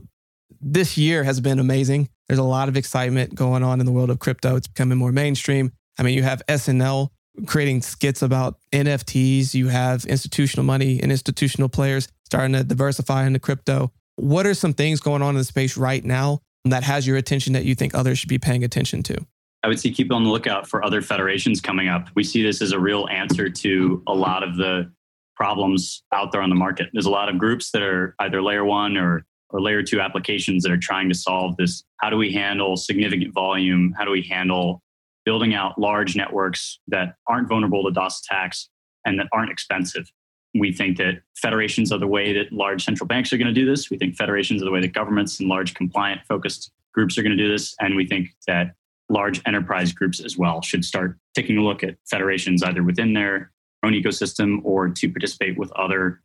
this 0.61 0.97
year 0.97 1.23
has 1.23 1.39
been 1.39 1.59
amazing. 1.59 2.09
There's 2.27 2.39
a 2.39 2.43
lot 2.43 2.69
of 2.69 2.77
excitement 2.77 3.35
going 3.35 3.63
on 3.63 3.79
in 3.79 3.85
the 3.85 3.91
world 3.91 4.09
of 4.09 4.19
crypto. 4.19 4.55
It's 4.55 4.67
becoming 4.67 4.97
more 4.97 5.11
mainstream. 5.11 5.71
I 5.97 6.03
mean, 6.03 6.15
you 6.15 6.23
have 6.23 6.41
SNL 6.47 7.09
creating 7.45 7.81
skits 7.81 8.21
about 8.21 8.57
NFTs. 8.71 9.53
You 9.53 9.67
have 9.67 10.05
institutional 10.05 10.65
money 10.65 10.99
and 11.01 11.11
institutional 11.11 11.69
players 11.69 12.07
starting 12.25 12.53
to 12.53 12.63
diversify 12.63 13.25
into 13.25 13.39
crypto. 13.39 13.91
What 14.15 14.45
are 14.45 14.53
some 14.53 14.73
things 14.73 14.99
going 14.99 15.21
on 15.21 15.29
in 15.35 15.39
the 15.39 15.43
space 15.43 15.77
right 15.77 16.03
now 16.03 16.39
that 16.63 16.83
has 16.83 17.05
your 17.05 17.17
attention 17.17 17.53
that 17.53 17.65
you 17.65 17.75
think 17.75 17.93
others 17.93 18.17
should 18.17 18.29
be 18.29 18.39
paying 18.39 18.63
attention 18.63 19.03
to? 19.03 19.25
I 19.63 19.67
would 19.67 19.79
say 19.79 19.89
keep 19.91 20.11
on 20.11 20.23
the 20.23 20.29
lookout 20.29 20.67
for 20.67 20.85
other 20.85 21.01
federations 21.01 21.59
coming 21.59 21.87
up. 21.87 22.07
We 22.15 22.23
see 22.23 22.43
this 22.43 22.61
as 22.61 22.71
a 22.71 22.79
real 22.79 23.07
answer 23.09 23.49
to 23.49 24.03
a 24.07 24.13
lot 24.13 24.43
of 24.43 24.57
the 24.57 24.91
problems 25.35 26.03
out 26.13 26.31
there 26.31 26.41
on 26.41 26.49
the 26.49 26.55
market. 26.55 26.89
There's 26.93 27.07
a 27.07 27.11
lot 27.11 27.29
of 27.29 27.37
groups 27.37 27.71
that 27.71 27.81
are 27.81 28.15
either 28.19 28.41
layer 28.41 28.63
one 28.63 28.95
or 28.95 29.25
or 29.49 29.61
layer 29.61 29.83
two 29.83 30.01
applications 30.01 30.63
that 30.63 30.71
are 30.71 30.77
trying 30.77 31.09
to 31.09 31.15
solve 31.15 31.55
this. 31.57 31.83
How 32.01 32.09
do 32.09 32.17
we 32.17 32.31
handle 32.31 32.75
significant 32.75 33.33
volume? 33.33 33.93
How 33.97 34.05
do 34.05 34.11
we 34.11 34.21
handle 34.21 34.81
building 35.25 35.53
out 35.53 35.79
large 35.79 36.15
networks 36.15 36.79
that 36.87 37.15
aren't 37.27 37.49
vulnerable 37.49 37.83
to 37.85 37.91
DOS 37.91 38.21
attacks 38.21 38.69
and 39.05 39.19
that 39.19 39.27
aren't 39.31 39.51
expensive? 39.51 40.11
We 40.57 40.71
think 40.71 40.97
that 40.97 41.21
federations 41.35 41.91
are 41.91 41.99
the 41.99 42.07
way 42.07 42.33
that 42.33 42.51
large 42.51 42.83
central 42.83 43.07
banks 43.07 43.33
are 43.33 43.37
going 43.37 43.47
to 43.47 43.53
do 43.53 43.65
this. 43.65 43.89
We 43.89 43.97
think 43.97 44.15
federations 44.15 44.61
are 44.61 44.65
the 44.65 44.71
way 44.71 44.81
that 44.81 44.93
governments 44.93 45.39
and 45.39 45.49
large 45.49 45.73
compliant 45.73 46.21
focused 46.27 46.71
groups 46.93 47.17
are 47.17 47.23
going 47.23 47.37
to 47.37 47.43
do 47.43 47.51
this. 47.51 47.75
And 47.79 47.95
we 47.95 48.07
think 48.07 48.29
that 48.47 48.73
large 49.09 49.41
enterprise 49.45 49.91
groups 49.91 50.23
as 50.23 50.37
well 50.37 50.61
should 50.61 50.83
start 50.83 51.17
taking 51.35 51.57
a 51.57 51.61
look 51.61 51.83
at 51.83 51.97
federations 52.09 52.63
either 52.63 52.83
within 52.83 53.13
their 53.13 53.51
own 53.83 53.93
ecosystem 53.93 54.59
or 54.63 54.89
to 54.89 55.09
participate 55.09 55.57
with 55.57 55.71
other 55.73 56.21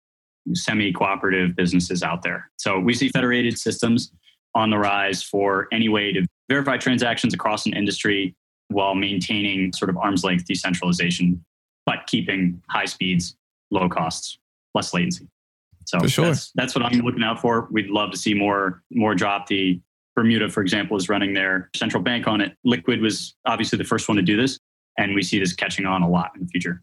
semi 0.55 0.93
cooperative 0.93 1.57
businesses 1.57 2.03
out 2.03 2.23
there. 2.23 2.51
So 2.57 2.79
we 2.79 2.95
see 2.95 3.09
federated 3.09 3.59
systems 3.59 4.13
on 4.55 4.71
the 4.71 4.79
rise 4.79 5.23
for 5.23 5.69
any 5.73 5.89
way 5.89 6.13
to 6.13 6.27
verify 6.49 6.77
transactions 6.77 7.35
across 7.35 7.67
an 7.67 7.75
industry 7.75 8.35
while 8.69 8.95
maintaining 8.95 9.73
sort 9.73 9.91
of 9.91 9.97
arm's 9.97 10.25
length 10.25 10.45
decentralization, 10.45 11.45
but 11.87 12.07
keeping 12.07 12.63
high 12.69 12.85
speeds, 12.85 13.37
low 13.71 13.89
costs, 13.89 14.39
less 14.75 14.95
latency. 14.95 15.29
So 15.87 16.07
sure. 16.07 16.27
that's, 16.27 16.53
that's 16.55 16.75
what 16.75 16.85
I'm 16.85 17.01
looking 17.01 17.25
out 17.25 17.41
for. 17.41 17.69
We'd 17.71 17.91
love 17.91 18.11
to 18.13 18.17
see 18.17 18.35
more 18.35 18.83
more 18.93 19.15
drop. 19.15 19.47
The 19.47 19.81
Bermuda, 20.15 20.49
for 20.49 20.61
example, 20.61 20.97
is 20.97 21.09
running 21.09 21.35
their 21.35 21.71
central 21.75 22.03
bank 22.03 22.27
on 22.27 22.41
it. 22.41 22.55
Liquid 22.65 23.01
was 23.01 23.35
obviously 23.47 23.79
the 23.79 23.85
first 23.85 24.09
one 24.09 24.17
to 24.17 24.23
do 24.23 24.37
this, 24.37 24.59
and 24.99 25.15
we 25.15 25.23
see 25.23 25.39
this 25.39 25.53
catching 25.53 25.87
on 25.87 26.03
a 26.03 26.09
lot 26.09 26.31
in 26.35 26.43
the 26.43 26.49
future. 26.49 26.83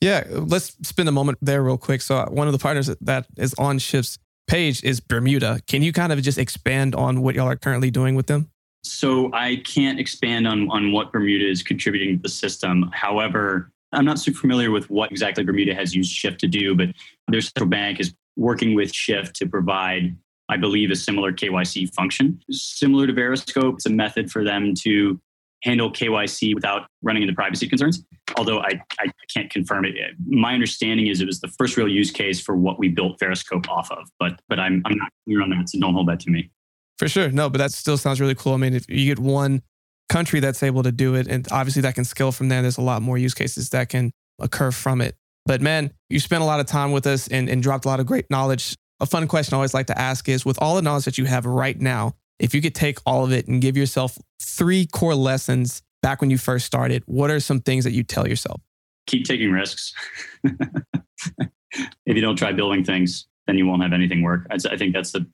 Yeah, 0.00 0.24
let's 0.28 0.76
spend 0.86 1.08
a 1.08 1.12
moment 1.12 1.38
there 1.40 1.62
real 1.62 1.78
quick. 1.78 2.02
So 2.02 2.18
uh, 2.18 2.26
one 2.26 2.46
of 2.46 2.52
the 2.52 2.58
partners 2.58 2.90
that 3.00 3.26
is 3.38 3.54
on 3.54 3.78
Shyft's 3.78 4.18
page 4.46 4.84
is 4.84 5.00
Bermuda. 5.00 5.60
Can 5.66 5.82
you 5.82 5.92
kind 5.92 6.12
of 6.12 6.22
just 6.22 6.38
expand 6.38 6.94
on 6.94 7.22
what 7.22 7.34
y'all 7.34 7.48
are 7.48 7.56
currently 7.56 7.90
doing 7.90 8.14
with 8.14 8.26
them? 8.26 8.50
So 8.84 9.32
I 9.32 9.56
can't 9.56 9.98
expand 9.98 10.46
on 10.46 10.70
on 10.70 10.92
what 10.92 11.12
Bermuda 11.12 11.48
is 11.48 11.62
contributing 11.62 12.16
to 12.16 12.22
the 12.22 12.28
system. 12.28 12.90
However, 12.92 13.72
I'm 13.92 14.04
not 14.04 14.18
super 14.18 14.38
familiar 14.38 14.70
with 14.70 14.90
what 14.90 15.10
exactly 15.10 15.44
Bermuda 15.44 15.74
has 15.74 15.94
used 15.94 16.16
Shyft 16.16 16.38
to 16.38 16.46
do, 16.46 16.74
but 16.74 16.88
their 17.28 17.40
central 17.40 17.68
bank 17.68 17.98
is 17.98 18.14
working 18.36 18.74
with 18.74 18.92
Shyft 18.92 19.32
to 19.34 19.46
provide, 19.46 20.16
I 20.48 20.56
believe, 20.56 20.90
a 20.90 20.96
similar 20.96 21.32
KYC 21.32 21.92
function. 21.94 22.40
Similar 22.50 23.06
to 23.06 23.12
Veriscope, 23.12 23.74
it's 23.74 23.86
a 23.86 23.90
method 23.90 24.30
for 24.30 24.44
them 24.44 24.74
to 24.82 25.20
handle 25.66 25.90
KYC 25.90 26.54
without 26.54 26.86
running 27.02 27.22
into 27.22 27.34
privacy 27.34 27.68
concerns. 27.68 28.02
Although 28.36 28.60
I, 28.60 28.80
I 28.98 29.10
can't 29.34 29.50
confirm 29.50 29.84
it. 29.84 29.94
My 30.26 30.54
understanding 30.54 31.08
is 31.08 31.20
it 31.20 31.26
was 31.26 31.40
the 31.40 31.48
first 31.58 31.76
real 31.76 31.88
use 31.88 32.10
case 32.10 32.40
for 32.40 32.56
what 32.56 32.78
we 32.78 32.88
built 32.88 33.18
Veriscope 33.18 33.68
off 33.68 33.90
of, 33.90 34.08
but 34.18 34.40
but 34.48 34.58
I'm, 34.58 34.82
I'm 34.86 34.96
not 34.96 35.10
clear 35.24 35.42
on 35.42 35.50
that, 35.50 35.68
so 35.68 35.78
don't 35.78 35.94
hold 35.94 36.08
that 36.08 36.20
to 36.20 36.30
me. 36.30 36.50
For 36.98 37.08
sure. 37.08 37.30
No, 37.30 37.50
but 37.50 37.58
that 37.58 37.72
still 37.72 37.98
sounds 37.98 38.20
really 38.20 38.34
cool. 38.34 38.54
I 38.54 38.56
mean, 38.56 38.72
if 38.72 38.88
you 38.88 39.04
get 39.06 39.18
one 39.18 39.62
country 40.08 40.40
that's 40.40 40.62
able 40.62 40.82
to 40.82 40.92
do 40.92 41.14
it, 41.14 41.26
and 41.26 41.46
obviously 41.50 41.82
that 41.82 41.94
can 41.94 42.04
scale 42.04 42.32
from 42.32 42.48
there, 42.48 42.62
there's 42.62 42.78
a 42.78 42.82
lot 42.82 43.02
more 43.02 43.18
use 43.18 43.34
cases 43.34 43.68
that 43.70 43.88
can 43.88 44.12
occur 44.38 44.70
from 44.70 45.00
it. 45.00 45.16
But 45.44 45.60
man, 45.60 45.92
you 46.08 46.20
spent 46.20 46.42
a 46.42 46.46
lot 46.46 46.60
of 46.60 46.66
time 46.66 46.92
with 46.92 47.06
us 47.06 47.28
and, 47.28 47.48
and 47.48 47.62
dropped 47.62 47.84
a 47.84 47.88
lot 47.88 48.00
of 48.00 48.06
great 48.06 48.30
knowledge. 48.30 48.76
A 49.00 49.06
fun 49.06 49.28
question 49.28 49.54
I 49.54 49.56
always 49.56 49.74
like 49.74 49.86
to 49.88 49.98
ask 49.98 50.28
is 50.28 50.44
with 50.44 50.60
all 50.60 50.74
the 50.74 50.82
knowledge 50.82 51.04
that 51.04 51.18
you 51.18 51.26
have 51.26 51.44
right 51.44 51.78
now, 51.78 52.14
if 52.38 52.54
you 52.54 52.60
could 52.60 52.74
take 52.74 52.98
all 53.06 53.24
of 53.24 53.32
it 53.32 53.46
and 53.46 53.60
give 53.60 53.76
yourself 53.76 54.18
three 54.40 54.86
core 54.86 55.14
lessons 55.14 55.82
back 56.02 56.20
when 56.20 56.30
you 56.30 56.38
first 56.38 56.66
started, 56.66 57.02
what 57.06 57.30
are 57.30 57.40
some 57.40 57.60
things 57.60 57.84
that 57.84 57.92
you 57.92 58.02
tell 58.02 58.28
yourself? 58.28 58.60
Keep 59.06 59.24
taking 59.24 59.50
risks. 59.50 59.92
if 60.44 61.46
you 62.06 62.20
don't 62.20 62.36
try 62.36 62.52
building 62.52 62.84
things, 62.84 63.26
then 63.46 63.56
you 63.56 63.66
won't 63.66 63.82
have 63.82 63.92
anything 63.92 64.22
work. 64.22 64.46
I 64.50 64.76
think 64.76 64.92
that's 64.92 65.12
the 65.12 65.26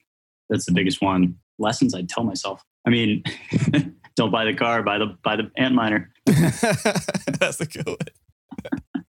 that's 0.49 0.65
the 0.65 0.71
biggest 0.71 1.01
one. 1.01 1.35
Lessons 1.57 1.95
I'd 1.95 2.09
tell 2.09 2.23
myself. 2.23 2.63
I 2.85 2.89
mean, 2.89 3.23
don't 4.15 4.31
buy 4.31 4.45
the 4.45 4.53
car, 4.53 4.83
buy 4.83 4.97
the 4.99 5.17
buy 5.23 5.35
the 5.35 5.49
Antminer. 5.59 6.07
that's 7.39 7.59
a 7.59 7.65
good 7.65 7.87
one. 7.87 9.03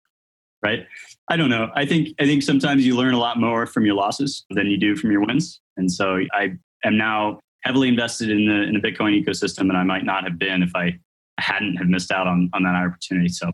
right? 0.62 0.86
I 1.30 1.38
don't 1.38 1.50
know. 1.50 1.70
I 1.76 1.86
think 1.86 2.10
I 2.20 2.26
think 2.26 2.44
sometimes 2.44 2.86
you 2.86 2.96
learn 2.96 3.14
a 3.14 3.20
lot 3.20 3.40
more 3.40 3.66
from 3.66 3.86
your 3.86 3.96
losses 3.96 4.46
than 4.50 4.68
you 4.68 4.78
do 4.78 4.96
from 4.96 5.12
your 5.12 5.26
wins. 5.26 5.60
And 5.76 5.92
so 5.92 6.20
I 6.34 6.54
am 6.86 6.98
now 6.98 7.40
heavily 7.64 7.88
invested 7.88 8.30
in 8.30 8.48
the 8.48 8.64
in 8.64 8.74
the 8.74 8.80
Bitcoin 8.80 9.22
ecosystem, 9.22 9.62
and 9.62 9.78
I 9.78 9.84
might 9.84 10.06
not 10.06 10.24
have 10.24 10.38
been 10.38 10.64
if 10.64 10.72
I 10.76 11.00
hadn't 11.40 11.78
have 11.78 11.88
missed 11.88 12.12
out 12.12 12.28
on 12.28 12.50
on 12.54 12.64
that 12.64 12.76
opportunity. 12.76 13.30
So, 13.30 13.52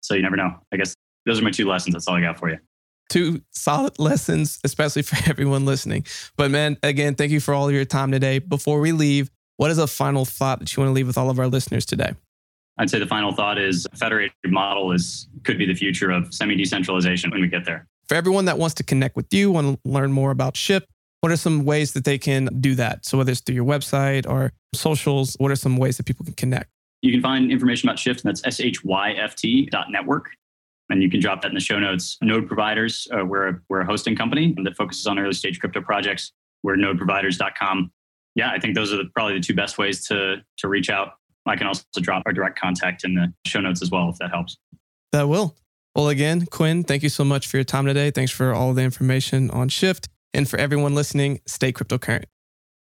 so 0.00 0.14
you 0.14 0.22
never 0.22 0.36
know. 0.36 0.56
I 0.72 0.76
guess 0.76 0.94
those 1.26 1.40
are 1.40 1.44
my 1.44 1.50
two 1.50 1.66
lessons. 1.66 1.94
That's 1.94 2.08
all 2.08 2.16
I 2.16 2.20
got 2.20 2.38
for 2.38 2.50
you. 2.50 2.58
Two 3.10 3.42
solid 3.52 3.98
lessons, 3.98 4.58
especially 4.64 5.02
for 5.02 5.16
everyone 5.30 5.64
listening. 5.64 6.04
But 6.36 6.50
man, 6.50 6.78
again, 6.82 7.14
thank 7.14 7.32
you 7.32 7.40
for 7.40 7.54
all 7.54 7.68
of 7.68 7.74
your 7.74 7.84
time 7.84 8.10
today. 8.10 8.38
Before 8.38 8.80
we 8.80 8.92
leave, 8.92 9.30
what 9.56 9.70
is 9.70 9.78
a 9.78 9.86
final 9.86 10.24
thought 10.24 10.60
that 10.60 10.74
you 10.74 10.82
want 10.82 10.90
to 10.90 10.94
leave 10.94 11.06
with 11.06 11.18
all 11.18 11.30
of 11.30 11.38
our 11.38 11.48
listeners 11.48 11.84
today? 11.84 12.12
I'd 12.78 12.90
say 12.90 13.00
the 13.00 13.06
final 13.06 13.32
thought 13.32 13.58
is 13.58 13.86
a 13.92 13.96
federated 13.96 14.32
model 14.46 14.92
is 14.92 15.28
could 15.42 15.58
be 15.58 15.66
the 15.66 15.74
future 15.74 16.10
of 16.10 16.32
semi-decentralization 16.32 17.30
when 17.30 17.40
we 17.40 17.48
get 17.48 17.64
there. 17.64 17.88
For 18.08 18.14
everyone 18.14 18.44
that 18.44 18.56
wants 18.56 18.74
to 18.76 18.84
connect 18.84 19.16
with 19.16 19.34
you, 19.34 19.50
want 19.50 19.82
to 19.82 19.90
learn 19.90 20.12
more 20.12 20.30
about 20.30 20.54
Shyft, 20.54 20.86
what 21.20 21.32
are 21.32 21.36
some 21.36 21.64
ways 21.64 21.92
that 21.92 22.04
they 22.04 22.18
can 22.18 22.46
do 22.60 22.74
that? 22.76 23.04
So 23.04 23.18
whether 23.18 23.32
it's 23.32 23.40
through 23.40 23.56
your 23.56 23.64
website 23.64 24.28
or 24.28 24.52
socials, 24.74 25.34
what 25.38 25.50
are 25.50 25.56
some 25.56 25.76
ways 25.76 25.96
that 25.96 26.06
people 26.06 26.24
can 26.24 26.34
connect? 26.34 26.70
You 27.02 27.12
can 27.12 27.22
find 27.22 27.50
information 27.50 27.88
about 27.88 27.98
Shyft, 27.98 28.24
and 28.24 28.36
that's 28.36 28.42
shyft.network. 28.42 30.30
And 30.90 31.02
you 31.02 31.10
can 31.10 31.20
drop 31.20 31.42
that 31.42 31.48
in 31.48 31.54
the 31.54 31.60
show 31.60 31.78
notes. 31.78 32.16
Node 32.22 32.46
providers, 32.46 33.06
uh, 33.12 33.24
we're, 33.24 33.48
a, 33.48 33.60
we're 33.68 33.80
a 33.80 33.86
hosting 33.86 34.16
company 34.16 34.54
that 34.64 34.76
focuses 34.76 35.06
on 35.06 35.18
early 35.18 35.34
stage 35.34 35.60
crypto 35.60 35.82
projects. 35.82 36.32
We're 36.62 36.76
nodeproviders.com. 36.76 37.92
Yeah, 38.34 38.50
I 38.50 38.58
think 38.58 38.74
those 38.74 38.92
are 38.92 38.96
the, 38.96 39.04
probably 39.14 39.34
the 39.34 39.40
two 39.40 39.54
best 39.54 39.76
ways 39.76 40.06
to, 40.08 40.36
to 40.58 40.68
reach 40.68 40.88
out. 40.88 41.14
I 41.46 41.56
can 41.56 41.66
also 41.66 41.84
drop 42.00 42.22
our 42.26 42.32
direct 42.32 42.58
contact 42.58 43.04
in 43.04 43.14
the 43.14 43.32
show 43.46 43.60
notes 43.60 43.82
as 43.82 43.90
well, 43.90 44.08
if 44.08 44.16
that 44.18 44.30
helps. 44.30 44.56
That 45.12 45.28
will. 45.28 45.56
Well, 45.94 46.08
again, 46.08 46.46
Quinn, 46.46 46.84
thank 46.84 47.02
you 47.02 47.08
so 47.08 47.24
much 47.24 47.46
for 47.46 47.56
your 47.56 47.64
time 47.64 47.86
today. 47.86 48.10
Thanks 48.10 48.30
for 48.30 48.54
all 48.54 48.72
the 48.72 48.82
information 48.82 49.50
on 49.50 49.68
Shyft. 49.68 50.08
And 50.34 50.48
for 50.48 50.58
everyone 50.58 50.94
listening, 50.94 51.40
stay 51.46 51.72
cryptocurrent. 51.72 52.24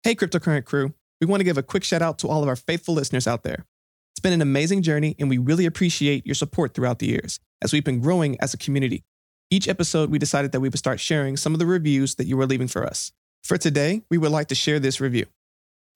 Hey, 0.03 0.15
cryptocurrent 0.15 0.65
crew. 0.65 0.93
We 1.19 1.27
want 1.27 1.41
to 1.41 1.45
give 1.45 1.57
a 1.57 1.63
quick 1.63 1.83
shout 1.83 2.01
out 2.01 2.17
to 2.19 2.27
all 2.27 2.41
of 2.43 2.49
our 2.49 2.55
faithful 2.55 2.93
listeners 2.93 3.27
out 3.27 3.43
there. 3.43 3.65
It's 4.13 4.19
been 4.19 4.33
an 4.33 4.41
amazing 4.41 4.81
journey, 4.81 5.15
and 5.19 5.29
we 5.29 5.37
really 5.37 5.65
appreciate 5.65 6.25
your 6.25 6.35
support 6.35 6.73
throughout 6.73 6.99
the 6.99 7.07
years 7.07 7.39
as 7.61 7.73
we've 7.73 7.83
been 7.83 7.99
growing 7.99 8.39
as 8.41 8.53
a 8.53 8.57
community. 8.57 9.03
Each 9.49 9.67
episode, 9.67 10.09
we 10.09 10.19
decided 10.19 10.51
that 10.51 10.59
we 10.59 10.69
would 10.69 10.79
start 10.79 10.99
sharing 10.99 11.37
some 11.37 11.53
of 11.53 11.59
the 11.59 11.65
reviews 11.65 12.15
that 12.15 12.25
you 12.25 12.37
were 12.37 12.45
leaving 12.45 12.67
for 12.67 12.85
us. 12.85 13.11
For 13.43 13.57
today, 13.57 14.03
we 14.09 14.17
would 14.17 14.31
like 14.31 14.47
to 14.47 14.55
share 14.55 14.79
this 14.79 15.01
review. 15.01 15.25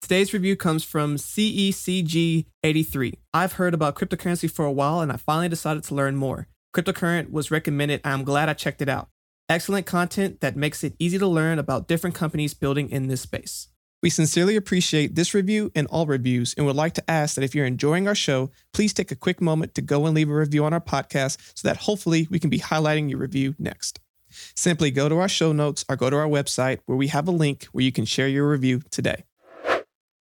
Today's 0.00 0.32
review 0.32 0.56
comes 0.56 0.82
from 0.84 1.16
CECG83. 1.16 3.14
I've 3.32 3.52
heard 3.52 3.74
about 3.74 3.94
cryptocurrency 3.94 4.50
for 4.50 4.64
a 4.64 4.72
while, 4.72 5.00
and 5.00 5.12
I 5.12 5.16
finally 5.16 5.48
decided 5.48 5.84
to 5.84 5.94
learn 5.94 6.16
more. 6.16 6.48
Cryptocurrent 6.74 7.30
was 7.30 7.50
recommended, 7.50 8.00
I'm 8.04 8.24
glad 8.24 8.48
I 8.48 8.54
checked 8.54 8.82
it 8.82 8.88
out. 8.88 9.10
Excellent 9.52 9.84
content 9.84 10.40
that 10.40 10.56
makes 10.56 10.82
it 10.82 10.94
easy 10.98 11.18
to 11.18 11.26
learn 11.26 11.58
about 11.58 11.86
different 11.86 12.16
companies 12.16 12.54
building 12.54 12.88
in 12.88 13.08
this 13.08 13.20
space. 13.20 13.68
We 14.02 14.08
sincerely 14.08 14.56
appreciate 14.56 15.14
this 15.14 15.34
review 15.34 15.70
and 15.74 15.86
all 15.88 16.06
reviews, 16.06 16.54
and 16.56 16.64
would 16.64 16.74
like 16.74 16.94
to 16.94 17.10
ask 17.10 17.34
that 17.34 17.44
if 17.44 17.54
you're 17.54 17.66
enjoying 17.66 18.08
our 18.08 18.14
show, 18.14 18.50
please 18.72 18.94
take 18.94 19.10
a 19.10 19.14
quick 19.14 19.42
moment 19.42 19.74
to 19.74 19.82
go 19.82 20.06
and 20.06 20.14
leave 20.14 20.30
a 20.30 20.34
review 20.34 20.64
on 20.64 20.72
our 20.72 20.80
podcast 20.80 21.36
so 21.54 21.68
that 21.68 21.76
hopefully 21.76 22.26
we 22.30 22.38
can 22.38 22.48
be 22.48 22.60
highlighting 22.60 23.10
your 23.10 23.18
review 23.18 23.54
next. 23.58 24.00
Simply 24.56 24.90
go 24.90 25.10
to 25.10 25.18
our 25.18 25.28
show 25.28 25.52
notes 25.52 25.84
or 25.86 25.96
go 25.96 26.08
to 26.08 26.16
our 26.16 26.26
website 26.26 26.78
where 26.86 26.96
we 26.96 27.08
have 27.08 27.28
a 27.28 27.30
link 27.30 27.66
where 27.72 27.84
you 27.84 27.92
can 27.92 28.06
share 28.06 28.28
your 28.28 28.48
review 28.48 28.80
today. 28.90 29.24